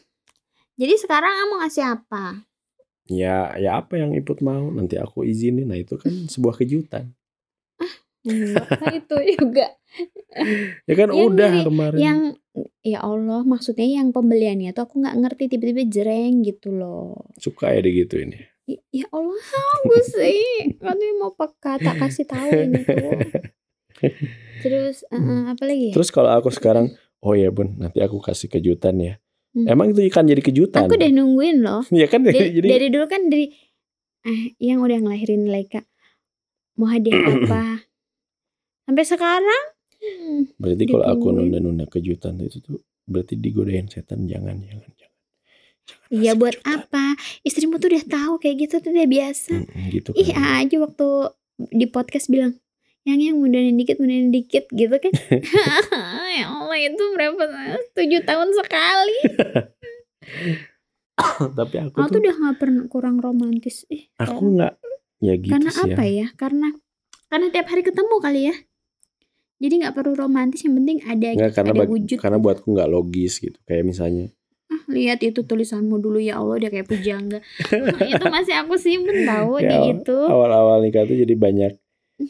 Jadi 0.75 0.93
sekarang 0.97 1.31
kamu 1.31 1.55
ngasih 1.59 1.83
apa? 1.89 2.23
Ya, 3.07 3.51
ya 3.55 3.79
apa 3.79 3.95
yang 3.95 4.11
Iput 4.11 4.39
mau 4.39 4.71
nanti 4.71 4.95
aku 4.95 5.23
izinin. 5.23 5.67
Nah 5.67 5.75
itu 5.75 5.95
kan 5.95 6.11
sebuah 6.27 6.55
kejutan. 6.57 7.11
Enggak, 8.21 8.67
itu 9.03 9.15
juga. 9.35 9.67
Ya 10.85 10.93
kan 10.95 11.09
Yang 11.09 11.25
udah 11.27 11.51
ini, 11.51 11.63
kemarin. 11.65 11.99
Yang 11.99 12.19
ya 12.81 12.99
Allah, 13.01 13.41
maksudnya 13.43 13.87
yang 13.87 14.11
pembeliannya 14.11 14.71
tuh 14.71 14.83
aku 14.85 15.01
nggak 15.01 15.17
ngerti 15.17 15.43
tiba-tiba 15.49 15.83
jereng 15.87 16.43
gitu 16.43 16.71
loh. 16.71 17.27
Suka 17.35 17.71
ya 17.71 17.81
digituin 17.81 18.31
ya. 18.31 18.45
Ya, 18.69 18.77
ya 18.93 19.05
Allah, 19.09 19.41
aku 19.81 19.95
sih. 20.05 20.77
Katanya 20.77 21.09
mau 21.17 21.33
peka, 21.33 21.81
tak 21.81 21.95
kasih 21.97 22.25
tahu 22.29 22.49
ini 22.49 22.81
tuh. 22.85 23.11
Terus 24.61 25.05
eh, 25.15 25.43
apa 25.49 25.63
lagi 25.65 25.91
ya? 25.91 25.93
Terus 25.97 26.09
kalau 26.13 26.29
aku 26.33 26.53
sekarang 26.53 26.93
Oh 27.21 27.37
ya 27.37 27.53
bun, 27.53 27.77
nanti 27.77 28.01
aku 28.01 28.17
kasih 28.17 28.49
kejutan 28.49 28.97
ya. 28.97 29.13
Hmm. 29.53 29.69
Emang 29.69 29.93
itu 29.93 30.01
kan 30.09 30.25
jadi 30.25 30.41
kejutan. 30.41 30.89
Aku 30.89 30.97
udah 30.97 31.11
nungguin 31.13 31.61
loh. 31.61 31.85
Ya 31.93 32.09
kan 32.09 32.25
Dari, 32.25 32.49
jadi 32.57 32.67
dari 32.67 32.87
dulu 32.89 33.05
kan 33.05 33.29
dari 33.29 33.53
eh 34.25 34.57
yang 34.57 34.81
udah 34.81 35.01
ngelahirin 35.01 35.49
Laika 35.49 35.85
mau 36.77 36.89
hadiah 36.89 37.25
apa 37.41 37.89
sampai 38.85 39.01
sekarang 39.01 39.63
hmm, 39.97 40.61
berarti 40.61 40.83
kalau 40.85 41.05
aku 41.09 41.33
nunda-nunda 41.33 41.89
kejutan 41.89 42.37
itu 42.37 42.61
tuh 42.61 42.85
berarti 43.05 43.37
digodain 43.37 43.85
setan 43.85 44.25
jangan. 44.25 44.57
Jangan 44.61 44.89
Iya 46.11 46.35
buat 46.35 46.59
kejutan. 46.59 46.83
apa? 46.83 47.05
Istrimu 47.41 47.79
tuh 47.79 47.87
udah 47.95 48.03
tahu 48.03 48.33
kayak 48.43 48.55
gitu 48.67 48.75
tuh 48.83 48.91
udah 48.91 49.07
biasa. 49.07 49.53
Mm, 49.63 49.85
gitu 49.95 50.09
Ih 50.15 50.29
kan. 50.35 50.43
A 50.43 50.61
aja 50.63 50.75
waktu 50.77 51.07
di 51.71 51.85
podcast 51.87 52.27
bilang 52.27 52.59
yang 53.01 53.17
yang 53.17 53.35
mundurin 53.41 53.73
dikit 53.73 53.97
mundurin 53.97 54.29
dikit 54.29 54.67
gitu 54.69 54.91
kan. 54.91 55.13
ya 56.37 56.45
Allah 56.51 56.77
itu 56.77 57.03
berapa 57.15 57.43
tujuh 57.95 58.21
tahun 58.27 58.49
sekali. 58.53 59.17
Tapi 61.57 61.75
aku 61.79 61.95
Aku 61.97 62.07
tuh 62.09 62.13
tuh 62.17 62.19
udah 62.27 62.35
nggak 62.37 62.57
pernah 62.57 62.83
kurang 62.89 63.17
romantis. 63.21 63.85
Ih, 63.89 64.09
aku 64.17 64.57
nggak 64.57 64.73
ya 65.21 65.33
gitu 65.37 65.53
karena 65.53 65.69
sih 65.69 65.91
apa 65.93 66.03
ya. 66.05 66.13
ya? 66.25 66.27
Karena 66.33 66.67
karena 67.31 67.47
tiap 67.53 67.67
hari 67.71 67.81
ketemu 67.85 68.15
kali 68.19 68.41
ya. 68.51 68.55
Jadi 69.61 69.73
nggak 69.85 69.93
perlu 69.93 70.13
romantis 70.17 70.65
yang 70.65 70.73
penting 70.81 70.97
ada 71.05 71.27
Nggak, 71.37 71.51
karena 71.53 71.71
ada 71.77 71.85
wujud. 71.85 72.17
karena 72.17 72.37
buatku 72.41 72.67
nggak 72.73 72.89
logis 72.89 73.37
gitu. 73.37 73.57
Kayak 73.69 73.85
misalnya 73.85 74.25
lihat 74.91 75.23
itu 75.23 75.41
tulisanmu 75.41 75.97
dulu 75.97 76.19
ya 76.19 76.37
Allah 76.37 76.59
dia 76.59 76.69
kayak 76.69 76.87
pujangga. 76.87 77.39
Nah, 77.71 77.99
itu 78.03 78.23
masih 78.27 78.53
aku 78.59 78.75
simpen 78.77 79.23
tahu 79.25 79.59
Ya, 79.59 79.71
di 79.71 79.77
itu. 79.97 80.17
awal-awal 80.27 80.83
nikah 80.83 81.03
tuh 81.03 81.15
jadi 81.15 81.33
banyak 81.33 81.73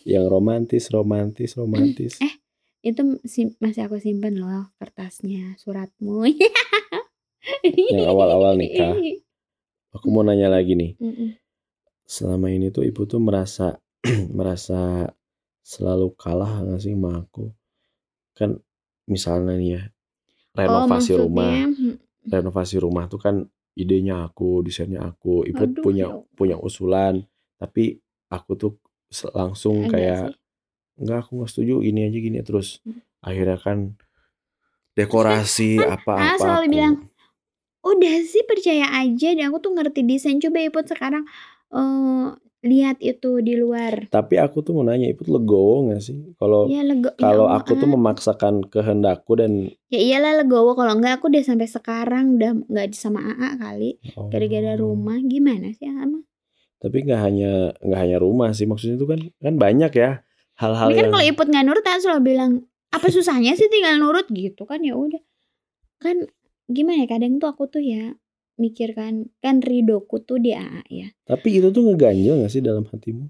yang 0.07 0.25
romantis, 0.25 0.87
romantis, 0.89 1.53
romantis. 1.53 2.17
Eh, 2.19 2.33
Itu 2.81 3.21
sim- 3.23 3.53
masih 3.59 3.85
aku 3.85 4.01
simpen 4.01 4.39
loh 4.39 4.71
kertasnya, 4.77 5.53
suratmu. 5.57 6.25
Yang 7.91 8.05
awal-awal 8.07 8.55
nikah. 8.55 8.95
Aku 9.97 10.07
mau 10.07 10.23
nanya 10.23 10.47
lagi 10.47 10.73
nih. 10.73 10.95
Selama 12.07 12.47
ini 12.47 12.71
tuh 12.71 12.87
ibu 12.87 13.03
tuh 13.03 13.19
merasa 13.19 13.75
merasa 14.37 15.11
selalu 15.61 16.15
kalah 16.15 16.63
nggak 16.63 16.79
sih 16.79 16.95
sama 16.95 17.21
aku? 17.21 17.51
Kan 18.33 18.63
misalnya 19.05 19.59
nih 19.59 19.69
ya 19.75 19.81
renovasi 20.51 21.11
oh, 21.15 21.27
rumah, 21.27 21.67
maksudnya, 21.67 21.91
mm, 21.91 21.95
renovasi 22.27 22.77
rumah 22.81 23.05
tuh 23.09 23.19
kan 23.21 23.35
idenya 23.77 24.27
aku, 24.27 24.61
desainnya 24.65 25.01
aku. 25.07 25.47
Ibu 25.47 25.63
Aduh, 25.63 25.83
punya 25.83 26.07
ya 26.11 26.17
punya 26.37 26.55
usulan, 26.59 27.23
tapi 27.57 27.97
aku 28.29 28.51
tuh 28.59 28.71
langsung 29.35 29.87
enggak 29.87 29.91
kayak 29.93 30.21
sih. 30.29 30.35
enggak 31.01 31.17
aku 31.25 31.31
nggak 31.41 31.51
setuju 31.51 31.75
ini 31.83 31.99
aja 32.07 32.17
gini 32.19 32.39
terus 32.43 32.79
Hmm. 32.83 32.99
akhirnya 33.23 33.57
kan 33.59 33.77
dekorasi 34.97 35.79
Ah, 35.79 35.95
apa-apa 35.97 36.35
selalu 36.37 36.61
aku 36.67 36.69
bilang, 36.71 36.95
Udah 37.81 38.15
sih 38.29 38.43
percaya 38.45 38.85
aja 38.93 39.27
deh 39.33 39.45
aku 39.49 39.57
tuh 39.57 39.73
ngerti 39.73 40.05
desain. 40.05 40.37
Coba 40.37 40.61
Iput 40.61 40.85
sekarang 40.85 41.25
eh 41.73 42.25
lihat 42.61 43.01
itu 43.01 43.41
di 43.41 43.57
luar. 43.57 44.05
tapi 44.13 44.37
aku 44.37 44.61
tuh 44.61 44.77
mau 44.77 44.85
nanya 44.85 45.09
ibu 45.09 45.25
tuh 45.25 45.33
legowo 45.41 45.89
nggak 45.89 46.01
sih? 46.01 46.17
Kalau 46.37 46.69
Ya 46.69 46.85
lego 46.85 47.09
ya 47.09 47.17
kalau 47.17 47.49
Allah, 47.49 47.65
aku 47.65 47.73
tuh 47.73 47.89
ah. 47.89 47.93
memaksakan 47.97 48.55
kehendakku 48.69 49.33
dan 49.33 49.73
Ya 49.89 49.97
iyalah 49.97 50.45
legowo. 50.45 50.77
Kalau 50.77 50.93
enggak 50.93 51.17
aku 51.17 51.33
udah 51.33 51.41
sampai 51.41 51.65
sekarang 51.65 52.37
udah 52.37 52.61
nggak 52.69 52.93
sama 52.93 53.21
AA 53.33 53.49
kali. 53.57 53.91
Gara-gara 54.29 54.77
Oh. 54.77 54.93
rumah 54.93 55.17
gimana 55.25 55.73
sih 55.73 55.89
ama 55.89 56.21
tapi 56.81 57.05
nggak 57.05 57.21
hanya 57.21 57.77
nggak 57.77 57.99
hanya 58.01 58.17
rumah 58.17 58.49
sih. 58.57 58.65
Maksudnya 58.65 58.97
itu 58.97 59.05
kan 59.05 59.19
kan 59.37 59.53
banyak 59.61 59.91
ya 59.93 60.25
hal-hal 60.57 60.89
Ini 60.89 60.97
kan 60.97 61.01
yang 61.05 61.13
kalau 61.13 61.25
Iput 61.29 61.47
nggak 61.53 61.65
nurut 61.69 61.83
kan 61.85 62.01
selalu 62.01 62.21
bilang 62.33 62.51
apa 62.89 63.07
susahnya 63.13 63.53
sih 63.53 63.69
tinggal 63.69 64.01
nurut? 64.01 64.25
Gitu 64.33 64.65
kan 64.65 64.81
ya 64.81 64.97
udah. 64.97 65.21
Kan 66.01 66.25
gimana 66.65 67.05
ya 67.05 67.07
kadang 67.07 67.37
tuh 67.37 67.53
aku 67.53 67.69
tuh 67.69 67.85
ya 67.85 68.17
mikirkan 68.61 69.13
kan 69.39 69.57
ridoku 69.59 70.21
tuh 70.21 70.37
di 70.37 70.53
AA 70.53 70.81
ya. 70.87 71.07
Tapi 71.25 71.57
itu 71.57 71.67
tuh 71.67 71.81
ngeganjel 71.83 72.37
nggak 72.37 72.51
sih 72.51 72.61
dalam 72.61 72.85
hatimu? 72.85 73.27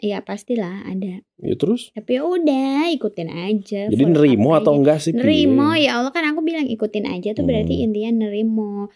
Ya 0.00 0.18
pastilah 0.18 0.82
ada. 0.82 1.22
Ya 1.38 1.54
terus? 1.54 1.92
Tapi 1.92 2.16
ya 2.16 2.24
udah 2.24 2.90
ikutin 2.90 3.30
aja 3.30 3.86
jadi 3.86 4.02
nerimo 4.04 4.50
atau 4.52 4.72
aja. 4.72 4.78
enggak 4.80 4.98
sih 4.98 5.12
nerimo 5.12 5.76
ya 5.76 6.00
Allah 6.00 6.10
kan 6.10 6.26
aku 6.26 6.40
bilang 6.40 6.66
ikutin 6.66 7.06
aja 7.06 7.30
tuh 7.32 7.44
berarti 7.44 7.78
Hmm. 7.78 7.84
intinya 7.86 8.26
nerimo. 8.26 8.90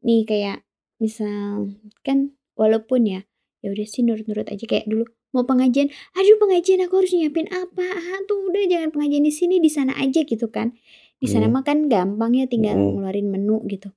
Nih 0.00 0.24
kayak 0.24 0.64
misal 0.96 1.76
kan 2.00 2.32
walaupun 2.54 3.04
ya 3.04 3.20
ya 3.60 3.68
udah 3.68 3.84
sih 3.84 4.00
nurut-nurut 4.00 4.46
aja 4.46 4.64
kayak 4.64 4.86
dulu 4.86 5.04
mau 5.30 5.44
pengajian? 5.44 5.92
Aduh 6.14 6.38
pengajian 6.38 6.80
aku 6.80 7.04
harus 7.04 7.12
nyiapin 7.12 7.50
apa? 7.50 7.84
Ah, 7.84 8.24
tuh 8.24 8.48
udah 8.48 8.64
jangan 8.64 8.88
pengajian 8.88 9.20
di 9.20 9.34
sini 9.34 9.60
di 9.60 9.68
sana 9.68 9.92
aja 9.92 10.22
gitu 10.22 10.48
kan. 10.48 10.72
Di 11.16 11.28
sana 11.28 11.48
Hmm. 11.48 11.52
mah 11.52 11.64
kan 11.64 11.84
gampang 11.86 12.32
ya 12.32 12.44
tinggal 12.44 12.72
Hmm. 12.72 12.96
ngeluarin 12.96 13.28
menu 13.28 13.60
gitu 13.66 13.92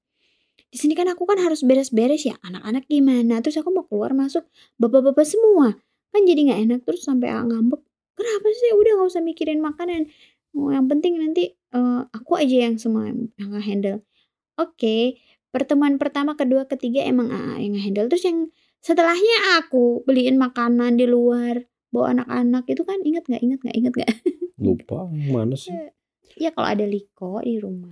di 0.70 0.78
sini 0.78 0.94
kan 0.94 1.10
aku 1.10 1.26
kan 1.26 1.42
harus 1.42 1.66
beres-beres 1.66 2.26
ya 2.26 2.38
anak-anak 2.46 2.86
gimana? 2.86 3.42
Terus 3.42 3.58
aku 3.62 3.70
mau 3.74 3.86
keluar 3.90 4.14
masuk 4.14 4.46
bapak-bapak 4.78 5.26
semua 5.26 5.76
kan 6.10 6.26
jadi 6.26 6.42
nggak 6.50 6.60
enak 6.66 6.80
terus 6.86 7.06
sampai 7.06 7.30
ngambek. 7.34 7.82
Kenapa 8.18 8.48
sih? 8.54 8.72
Udah 8.74 8.92
nggak 9.00 9.10
usah 9.10 9.24
mikirin 9.24 9.62
makanan. 9.62 10.10
Oh, 10.58 10.74
yang 10.74 10.90
penting 10.90 11.22
nanti 11.22 11.54
eh, 11.54 12.02
aku 12.10 12.38
aja 12.38 12.70
yang 12.70 12.82
semua 12.82 13.06
yang 13.06 13.54
handle 13.62 14.02
oke 14.60 14.98
pertemuan 15.54 16.02
pertama 16.02 16.34
kedua 16.34 16.66
ketiga 16.66 17.06
emang 17.06 17.30
AA 17.30 17.70
yang 17.70 17.78
handle 17.78 18.10
terus 18.12 18.26
yang 18.26 18.50
setelahnya 18.84 19.62
aku 19.62 20.04
beliin 20.04 20.38
makanan 20.40 21.00
di 21.00 21.06
luar 21.10 21.64
bawa 21.90 22.16
anak-anak. 22.16 22.64
Itu 22.70 22.86
kan 22.86 23.02
inget 23.02 23.26
nggak? 23.26 23.42
Inget 23.42 23.60
nggak? 23.66 23.76
Inget 23.76 23.94
nggak? 23.98 24.12
Lupa 24.62 25.10
mana 25.10 25.56
sih? 25.58 25.74
Ya 26.40 26.56
kalau 26.56 26.72
ada 26.72 26.86
liko 26.88 27.44
di 27.44 27.60
rumah 27.60 27.92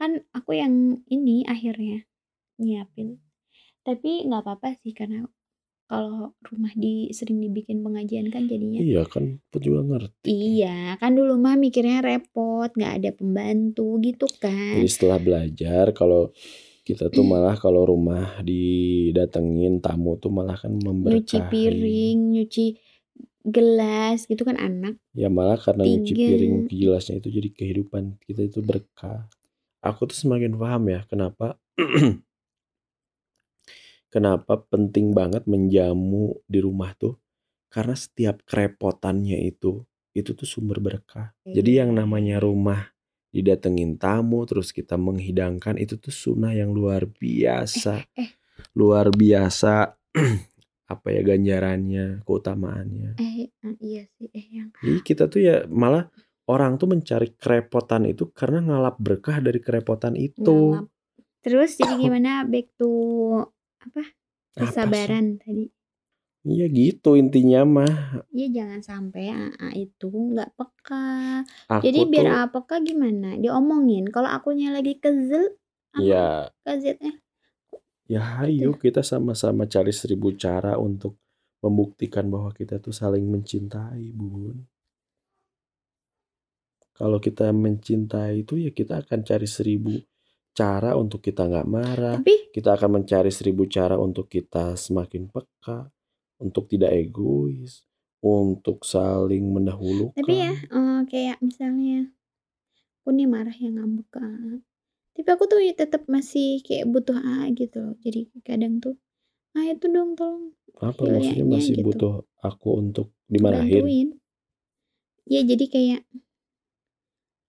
kan 0.00 0.24
aku 0.32 0.56
yang 0.56 1.04
ini 1.12 1.44
akhirnya 1.44 2.08
nyiapin 2.56 3.20
tapi 3.84 4.24
nggak 4.24 4.40
apa-apa 4.40 4.72
sih 4.80 4.96
karena 4.96 5.28
kalau 5.90 6.38
rumah 6.46 6.70
di 6.72 7.10
sering 7.10 7.42
dibikin 7.42 7.82
pengajian 7.82 8.30
kan 8.30 8.46
jadinya 8.46 8.78
iya 8.80 9.02
kan 9.04 9.42
aku 9.50 9.58
juga 9.60 9.80
ngerti 9.84 10.30
Iya, 10.30 10.94
kan 11.02 11.18
dulu 11.18 11.34
mah 11.36 11.58
mikirnya 11.58 11.98
repot, 12.00 12.70
nggak 12.70 12.94
ada 13.02 13.10
pembantu 13.10 13.98
gitu 13.98 14.30
kan. 14.38 14.78
Jadi 14.78 14.86
setelah 14.86 15.18
belajar 15.18 15.90
kalau 15.90 16.30
kita 16.86 17.10
tuh 17.10 17.24
malah 17.32 17.58
kalau 17.58 17.82
rumah 17.88 18.38
didatengin 18.44 19.82
tamu 19.82 20.14
tuh 20.22 20.30
malah 20.30 20.54
kan 20.54 20.70
memberkahi. 20.70 21.18
Nyuci 21.18 21.38
piring, 21.50 22.18
nyuci 22.36 22.66
gelas 23.42 24.28
gitu 24.30 24.46
kan 24.46 24.60
anak. 24.60 24.94
Ya 25.16 25.26
malah 25.26 25.58
karena 25.58 25.82
nyuci 25.82 26.14
piring 26.14 26.70
gelasnya 26.70 27.18
itu 27.18 27.28
jadi 27.34 27.48
kehidupan 27.50 28.20
kita 28.22 28.46
itu 28.46 28.60
berkah. 28.62 29.26
Aku 29.80 30.04
tuh 30.04 30.16
semakin 30.16 30.60
paham 30.60 30.92
ya 30.92 31.00
kenapa 31.08 31.56
kenapa 34.12 34.60
penting 34.68 35.16
banget 35.16 35.48
menjamu 35.48 36.36
di 36.44 36.60
rumah 36.60 36.92
tuh 36.98 37.16
karena 37.72 37.94
setiap 37.96 38.42
kerepotannya 38.44 39.40
itu 39.46 39.86
itu 40.10 40.34
tuh 40.34 40.44
sumber 40.44 40.82
berkah. 40.82 41.30
Jadi 41.46 41.78
yang 41.78 41.94
namanya 41.94 42.42
rumah 42.42 42.90
didatengin 43.30 43.94
tamu 43.94 44.42
terus 44.42 44.74
kita 44.74 44.98
menghidangkan 44.98 45.78
itu 45.78 45.94
tuh 45.96 46.10
sunnah 46.10 46.50
yang 46.50 46.74
luar 46.74 47.06
biasa. 47.06 48.02
eh. 48.18 48.34
Luar 48.74 49.14
biasa 49.14 49.94
apa 50.92 51.06
ya 51.14 51.22
ganjarannya, 51.22 52.26
keutamaannya. 52.26 53.22
Eh, 53.22 53.46
eh, 53.54 53.74
iya 53.78 54.02
sih, 54.18 54.26
eh 54.34 54.46
yang 54.50 54.74
Jadi 54.82 55.00
kita 55.06 55.30
tuh 55.30 55.40
ya 55.46 55.56
malah 55.70 56.10
orang 56.50 56.74
tuh 56.74 56.90
mencari 56.90 57.38
kerepotan 57.38 58.10
itu 58.10 58.34
karena 58.34 58.58
ngalap 58.58 58.98
berkah 58.98 59.38
dari 59.38 59.62
kerepotan 59.62 60.18
itu. 60.18 60.74
ngalap. 60.74 60.90
Terus 61.46 61.78
jadi 61.78 61.94
gimana 62.02 62.42
back 62.42 62.74
to 62.74 62.90
apa? 63.78 64.02
Apa? 64.58 64.66
Kesabaran 64.66 65.38
tadi. 65.38 65.70
Iya 66.40 66.66
gitu 66.72 67.14
intinya 67.14 67.62
mah. 67.62 67.94
Iya 68.34 68.48
jangan 68.64 68.80
sampai 68.82 69.30
AA 69.30 69.68
itu 69.86 70.10
nggak 70.10 70.56
peka. 70.58 71.44
Aku 71.70 71.82
Jadi 71.86 72.00
biar 72.10 72.26
tuh 72.26 72.34
AA 72.34 72.46
peka 72.50 72.76
gimana? 72.82 73.28
Diomongin. 73.38 74.10
Kalau 74.10 74.26
akunya 74.26 74.74
lagi 74.74 74.98
kesel, 74.98 75.54
sama 75.94 76.02
ya 76.02 76.50
KZ-nya 76.66 77.20
ya 78.10 78.42
ayo 78.42 78.74
kita 78.74 79.06
sama-sama 79.06 79.70
cari 79.70 79.94
seribu 79.94 80.34
cara 80.34 80.74
untuk 80.74 81.14
membuktikan 81.62 82.26
bahwa 82.26 82.50
kita 82.50 82.82
tuh 82.82 82.90
saling 82.90 83.22
mencintai, 83.30 84.10
Bun. 84.10 84.66
Kalau 87.00 87.16
kita 87.16 87.48
mencintai 87.48 88.44
itu 88.44 88.60
ya 88.60 88.70
kita 88.76 89.00
akan 89.00 89.24
cari 89.24 89.48
seribu 89.48 90.04
cara 90.52 90.92
untuk 91.00 91.24
kita 91.24 91.48
nggak 91.48 91.68
marah. 91.72 92.20
Tapi 92.20 92.52
Kita 92.52 92.76
akan 92.76 93.00
mencari 93.00 93.32
seribu 93.32 93.64
cara 93.70 93.96
untuk 93.96 94.28
kita 94.28 94.76
semakin 94.76 95.32
peka, 95.32 95.88
untuk 96.44 96.68
tidak 96.68 96.92
egois, 96.92 97.88
untuk 98.20 98.84
saling 98.84 99.48
mendahulukan. 99.48 100.12
Tapi 100.20 100.32
ya 100.44 100.52
eh, 100.52 101.00
kayak 101.08 101.38
misalnya 101.40 102.12
aku 103.00 103.16
nih 103.16 103.28
marah 103.30 103.56
yang 103.56 103.80
ngambek 103.80 104.06
ke 104.12 104.18
AA. 104.20 104.54
Tapi 105.16 105.28
aku 105.32 105.44
tuh 105.48 105.60
ya 105.64 105.72
tetap 105.72 106.04
masih 106.04 106.60
kayak 106.60 106.84
butuh 106.84 107.16
AA 107.16 107.56
gitu 107.56 107.80
loh. 107.80 107.94
Jadi 108.04 108.28
kadang 108.44 108.76
tuh 108.76 109.00
ah 109.56 109.64
itu 109.64 109.88
dong 109.88 110.14
tolong 110.20 110.52
Apa 110.84 111.00
maksudnya 111.08 111.48
masih 111.48 111.74
gitu. 111.80 111.86
butuh 111.88 112.14
aku 112.44 112.68
untuk 112.76 113.06
dimarahin? 113.24 113.88
bantuin. 113.88 114.08
Ya 115.30 115.40
jadi 115.46 115.64
kayak 115.70 116.00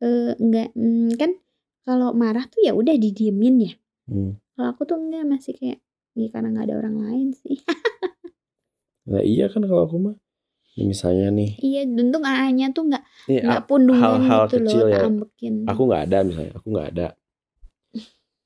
eh 0.01 0.33
enggak 0.37 0.73
mm, 0.73 1.15
kan 1.15 1.31
kalau 1.81 2.13
marah 2.13 2.45
tuh 2.45 2.61
ya 2.61 2.73
udah 2.73 2.93
didiemin 2.93 3.55
ya. 3.61 3.73
Hmm. 4.05 4.37
Kalau 4.53 4.67
aku 4.69 4.81
tuh 4.83 4.97
enggak 4.97 5.25
masih 5.25 5.53
kayak 5.55 5.79
ya 6.13 6.27
karena 6.27 6.51
nggak 6.51 6.65
ada 6.69 6.75
orang 6.81 6.95
lain 6.99 7.27
sih. 7.33 7.57
Nah 9.09 9.21
iya 9.21 9.49
kan 9.49 9.61
kalau 9.63 9.85
aku 9.85 9.97
mah 9.97 10.15
ya 10.71 10.87
misalnya 10.87 11.27
nih 11.35 11.59
iya, 11.59 11.81
untung 11.83 12.23
AA-nya 12.23 12.71
tuh 12.71 12.87
nggak 12.87 13.03
nih 13.27 13.43
nggak 13.43 13.59
a- 13.59 13.67
pundungan 13.67 14.23
hal-hal 14.23 14.41
gitu 14.47 14.55
kecil 14.63 14.79
loh, 14.79 14.87
ya. 14.87 14.93
tak 14.95 15.03
ambekin. 15.03 15.55
aku 15.67 15.81
nggak 15.83 16.01
ada 16.07 16.17
misalnya 16.23 16.51
aku 16.55 16.67
nggak 16.71 16.87
ada 16.95 17.07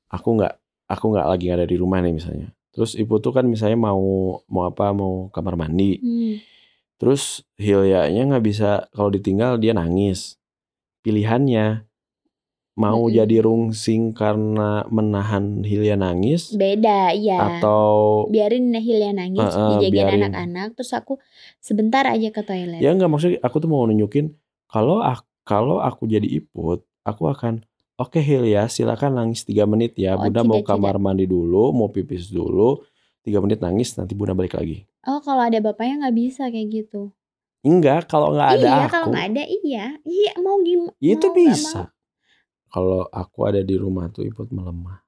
aku 0.09 0.27
nggak 0.33 0.53
aku 0.87 1.05
nggak 1.13 1.27
lagi 1.27 1.43
nggak 1.45 1.59
ada 1.61 1.67
di 1.69 1.77
rumah 1.77 1.99
nih 2.01 2.13
misalnya 2.13 2.47
terus 2.73 2.97
ibu 2.97 3.21
tuh 3.21 3.29
kan 3.29 3.45
misalnya 3.45 3.77
mau 3.77 4.01
mau 4.49 4.63
apa 4.65 4.89
mau 4.91 5.29
kamar 5.29 5.53
mandi 5.53 6.01
Hmm. 6.01 6.41
terus 6.97 7.45
Hilyanya 7.61 8.25
nggak 8.33 8.43
bisa 8.45 8.89
kalau 8.89 9.13
ditinggal 9.13 9.61
dia 9.61 9.77
nangis 9.77 10.41
pilihannya 11.05 11.85
mau 12.75 13.07
Mm-mm. 13.07 13.15
jadi 13.15 13.37
rungsing 13.39 14.11
karena 14.11 14.83
menahan 14.91 15.63
Hilya 15.63 15.95
nangis 15.95 16.51
Beda, 16.51 17.15
iya. 17.15 17.61
atau 17.61 18.27
biarin 18.27 18.73
Hilya 18.75 19.15
nangis, 19.15 19.47
Heeh, 19.47 19.69
dijagain 19.79 20.27
anak-anak, 20.27 20.75
terus 20.75 20.91
aku 20.91 21.15
sebentar 21.61 22.03
aja 22.03 22.27
ke 22.33 22.41
toilet. 22.43 22.81
ya 22.83 22.91
nggak 22.91 23.07
maksudnya 23.07 23.39
aku 23.39 23.63
tuh 23.63 23.69
mau 23.71 23.87
nunjukin 23.87 24.35
kalau 24.67 24.99
ak- 24.99 25.23
kalau 25.47 25.79
aku 25.79 26.03
jadi 26.03 26.27
iput 26.27 26.83
aku 27.05 27.31
akan 27.31 27.63
oke 27.95 28.19
Hilya 28.19 28.67
silakan 28.67 29.23
nangis 29.23 29.47
tiga 29.47 29.63
menit 29.63 29.95
ya 29.95 30.19
Oh, 30.19 30.25
bunda 30.27 30.43
mau 30.43 30.59
tidak, 30.59 30.67
kamar 30.67 30.99
mandi 30.99 31.23
dulu 31.23 31.71
mau 31.71 31.87
pipis 31.87 32.27
dulu 32.27 32.83
tiga 33.23 33.39
menit 33.39 33.63
nangis 33.63 33.95
nanti 33.95 34.11
bunda 34.11 34.35
balik 34.35 34.57
lagi 34.57 34.83
Oh, 35.05 35.21
kalau 35.21 35.45
ada 35.45 35.61
bapaknya 35.61 36.09
nggak 36.09 36.17
bisa 36.17 36.43
kayak 36.49 36.67
gitu. 36.73 37.13
Enggak 37.65 38.05
kalau 38.05 38.29
nggak 38.31 38.49
ada 38.55 38.61
iya, 38.61 38.75
aku 38.79 38.91
kalau 38.93 39.07
nggak 39.09 39.25
ada 39.33 39.43
iya. 39.49 39.85
Iya, 40.05 40.31
mau 40.39 40.57
gimana? 40.61 40.93
itu 41.01 41.27
bisa 41.33 41.81
kalau 42.69 43.07
aku 43.09 43.39
ada 43.49 43.61
di 43.65 43.75
rumah 43.75 44.05
tuh 44.13 44.21
iput 44.21 44.53
melemah 44.53 45.01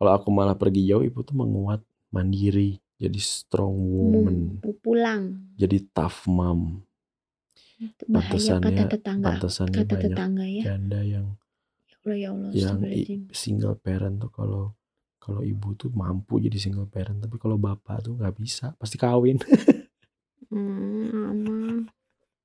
kalau 0.00 0.12
aku 0.16 0.28
malah 0.32 0.56
pergi 0.56 0.88
jauh 0.88 1.04
iput 1.04 1.22
tuh 1.22 1.36
menguat 1.36 1.84
mandiri 2.08 2.80
jadi 2.96 3.18
strong 3.18 3.76
woman 3.92 4.62
pulang. 4.80 5.52
jadi 5.58 5.78
tough 5.92 6.24
mom 6.26 6.80
Itu 7.82 8.06
bahaya 8.06 8.62
kata 8.62 8.82
tetangga. 8.94 9.26
pantesannya 9.26 9.76
Kata 9.82 9.94
tetangga 9.98 10.44
ya. 10.46 10.62
janda 10.70 11.00
yang 11.02 11.26
Ya 12.02 12.30
Allah 12.30 12.50
ya 12.50 12.68
Allah. 12.74 12.90
yang 12.90 13.30
single 13.30 13.74
parent 13.78 14.22
tuh 14.22 14.30
kalau 14.30 14.74
kalau 15.18 15.42
ibu 15.42 15.74
tuh 15.74 15.90
mampu 15.90 16.38
jadi 16.38 16.58
single 16.58 16.86
parent 16.90 17.18
tapi 17.22 17.38
kalau 17.38 17.58
bapak 17.58 18.02
tuh 18.06 18.14
nggak 18.18 18.34
bisa 18.38 18.74
pasti 18.78 18.96
kawin 18.98 19.38
Hmm. 20.52 21.51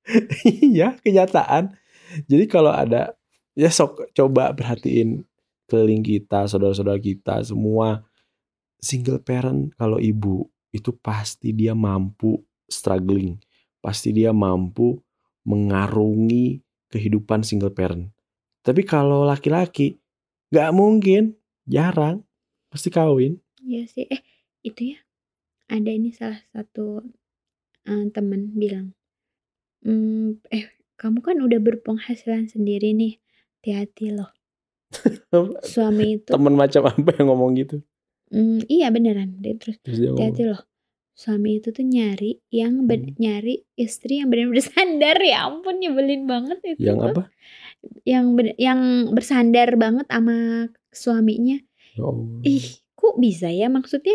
iya 0.72 0.96
kenyataan. 1.00 1.76
Jadi 2.24 2.44
kalau 2.48 2.72
ada 2.72 3.12
ya 3.52 3.68
sok 3.68 4.10
coba 4.16 4.56
perhatiin 4.56 5.24
keliling 5.68 6.00
kita 6.00 6.48
saudara-saudara 6.48 6.96
kita 6.96 7.44
semua 7.44 8.08
single 8.80 9.20
parent 9.20 9.74
kalau 9.76 10.00
ibu 10.00 10.48
itu 10.72 10.94
pasti 10.96 11.52
dia 11.52 11.76
mampu 11.76 12.40
struggling. 12.68 13.36
Pasti 13.78 14.12
dia 14.12 14.32
mampu 14.34 14.96
mengarungi 15.48 16.60
kehidupan 16.92 17.44
single 17.44 17.72
parent. 17.72 18.12
Tapi 18.64 18.84
kalau 18.84 19.24
laki-laki 19.24 20.00
nggak 20.52 20.72
mungkin. 20.76 21.36
Jarang. 21.68 22.24
Pasti 22.72 22.88
kawin. 22.88 23.36
Iya 23.60 23.84
sih. 23.88 24.08
Eh, 24.08 24.24
itu 24.64 24.96
ya. 24.96 24.98
Ada 25.68 25.90
ini 25.92 26.12
salah 26.16 26.40
satu 26.52 27.04
eh, 27.84 28.08
temen 28.12 28.56
bilang, 28.56 28.96
"Hmm, 29.80 30.42
eh 30.48 30.66
kamu 30.94 31.18
kan 31.20 31.38
udah 31.38 31.58
berpenghasilan 31.58 32.46
sendiri 32.46 32.90
nih, 32.92 33.22
hati-hati 33.58 34.12
loh. 34.12 34.30
Suami 35.64 36.18
itu, 36.18 36.30
temen 36.30 36.54
macam 36.54 36.82
apa 36.84 37.10
yang 37.14 37.28
ngomong 37.28 37.52
gitu 37.54 37.84
Hmm, 38.28 38.60
iya 38.68 38.92
beneran. 38.92 39.40
Dia 39.40 39.56
terus 39.56 39.80
terus 39.80 39.96
dia 39.96 40.12
ngomong 40.12 40.20
hati-hati 40.20 40.44
loh. 40.44 40.60
Suami 41.12 41.58
itu 41.58 41.72
tuh 41.72 41.82
nyari 41.82 42.38
yang 42.48 42.84
ben- 42.84 43.10
Hmm. 43.10 43.18
nyari 43.18 43.64
istri 43.74 44.20
yang 44.20 44.28
benar-benar 44.28 44.54
bersandar 44.60 45.16
ya 45.32 45.38
ampun 45.44 45.80
nyebelin 45.80 46.24
banget 46.24 46.58
itu. 46.62 46.78
yang 46.84 47.00
apa 47.00 47.32
Yang 48.04 48.26
ben- 48.34 48.58
yang 48.58 48.80
bersandar 49.10 49.74
banget 49.74 50.06
sama 50.06 50.68
suaminya. 50.90 51.56
Ya 51.94 52.04
Allah. 52.04 52.38
Ih, 52.44 52.66
kok 52.92 53.16
bisa 53.16 53.48
ya 53.48 53.66
maksudnya? 53.66 54.14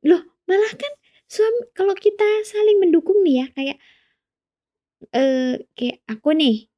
Loh, 0.00 0.22
malah 0.44 0.72
kan 0.72 0.92
suami 1.26 1.68
kalau 1.72 1.92
kita 1.92 2.24
saling 2.44 2.78
mendukung 2.78 3.20
nih 3.20 3.34
ya 3.34 3.46
kayak 3.50 3.76
eh 5.10 5.60
kayak 5.74 6.00
aku 6.06 6.32
nih 6.32 6.70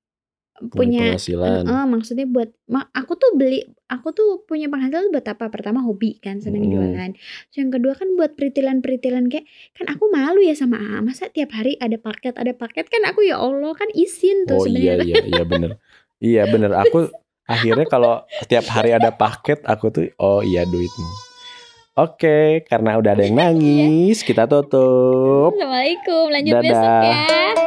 punya 0.73 1.13
penghasilan 1.13 1.69
eh, 1.69 1.85
maksudnya 1.85 2.25
buat 2.25 2.49
ma- 2.67 2.89
aku 2.91 3.13
tuh 3.15 3.37
beli 3.37 3.61
aku 3.93 4.09
tuh 4.11 4.41
punya 4.43 4.73
penghasilan 4.73 5.13
buat 5.13 5.29
apa? 5.29 5.53
Pertama 5.53 5.85
hobi 5.85 6.17
kan 6.17 6.41
seneng 6.41 6.65
Mm. 6.65 6.73
jualan. 6.73 7.11
Terus 7.13 7.57
yang 7.61 7.69
kedua 7.69 7.93
kan 7.93 8.09
buat 8.17 8.33
peritilan-peritilan 8.35 9.29
kayak 9.29 9.45
kan 9.77 9.87
aku 9.93 10.09
malu 10.09 10.41
ya 10.41 10.57
sama 10.57 10.81
AA. 10.81 11.05
Masa 11.05 11.29
tiap 11.29 11.53
hari 11.53 11.77
ada 11.77 12.01
paket, 12.01 12.41
ada 12.41 12.57
paket 12.57 12.89
kan 12.89 13.05
aku 13.05 13.21
ya 13.23 13.37
Allah 13.37 13.77
kan 13.77 13.93
izin 13.93 14.49
tuh 14.49 14.57
Oh 14.57 14.65
iya 14.65 14.97
sebenarnya. 14.97 15.05
iya 15.05 15.21
iya 15.29 15.43
bener 15.45 15.71
Iya 16.17 16.43
bener 16.49 16.73
aku 16.83 17.13
akhirnya 17.45 17.85
kalau 17.85 18.15
tiap 18.49 18.65
hari 18.67 18.97
ada 18.97 19.13
paket 19.13 19.61
aku 19.61 19.93
tuh 19.93 20.09
oh 20.17 20.41
iya 20.41 20.65
duitmu. 20.65 21.11
Oke 21.97 22.65
karena 22.65 22.97
udah 22.97 23.13
ada 23.13 23.23
yang 23.23 23.37
nangis 23.45 24.25
kita 24.25 24.49
tutup. 24.49 25.53
Assalamualaikum, 25.53 26.33
lanjut 26.33 26.53
Dadah. 26.57 26.65
besok 26.65 26.93
ya. 27.05 27.66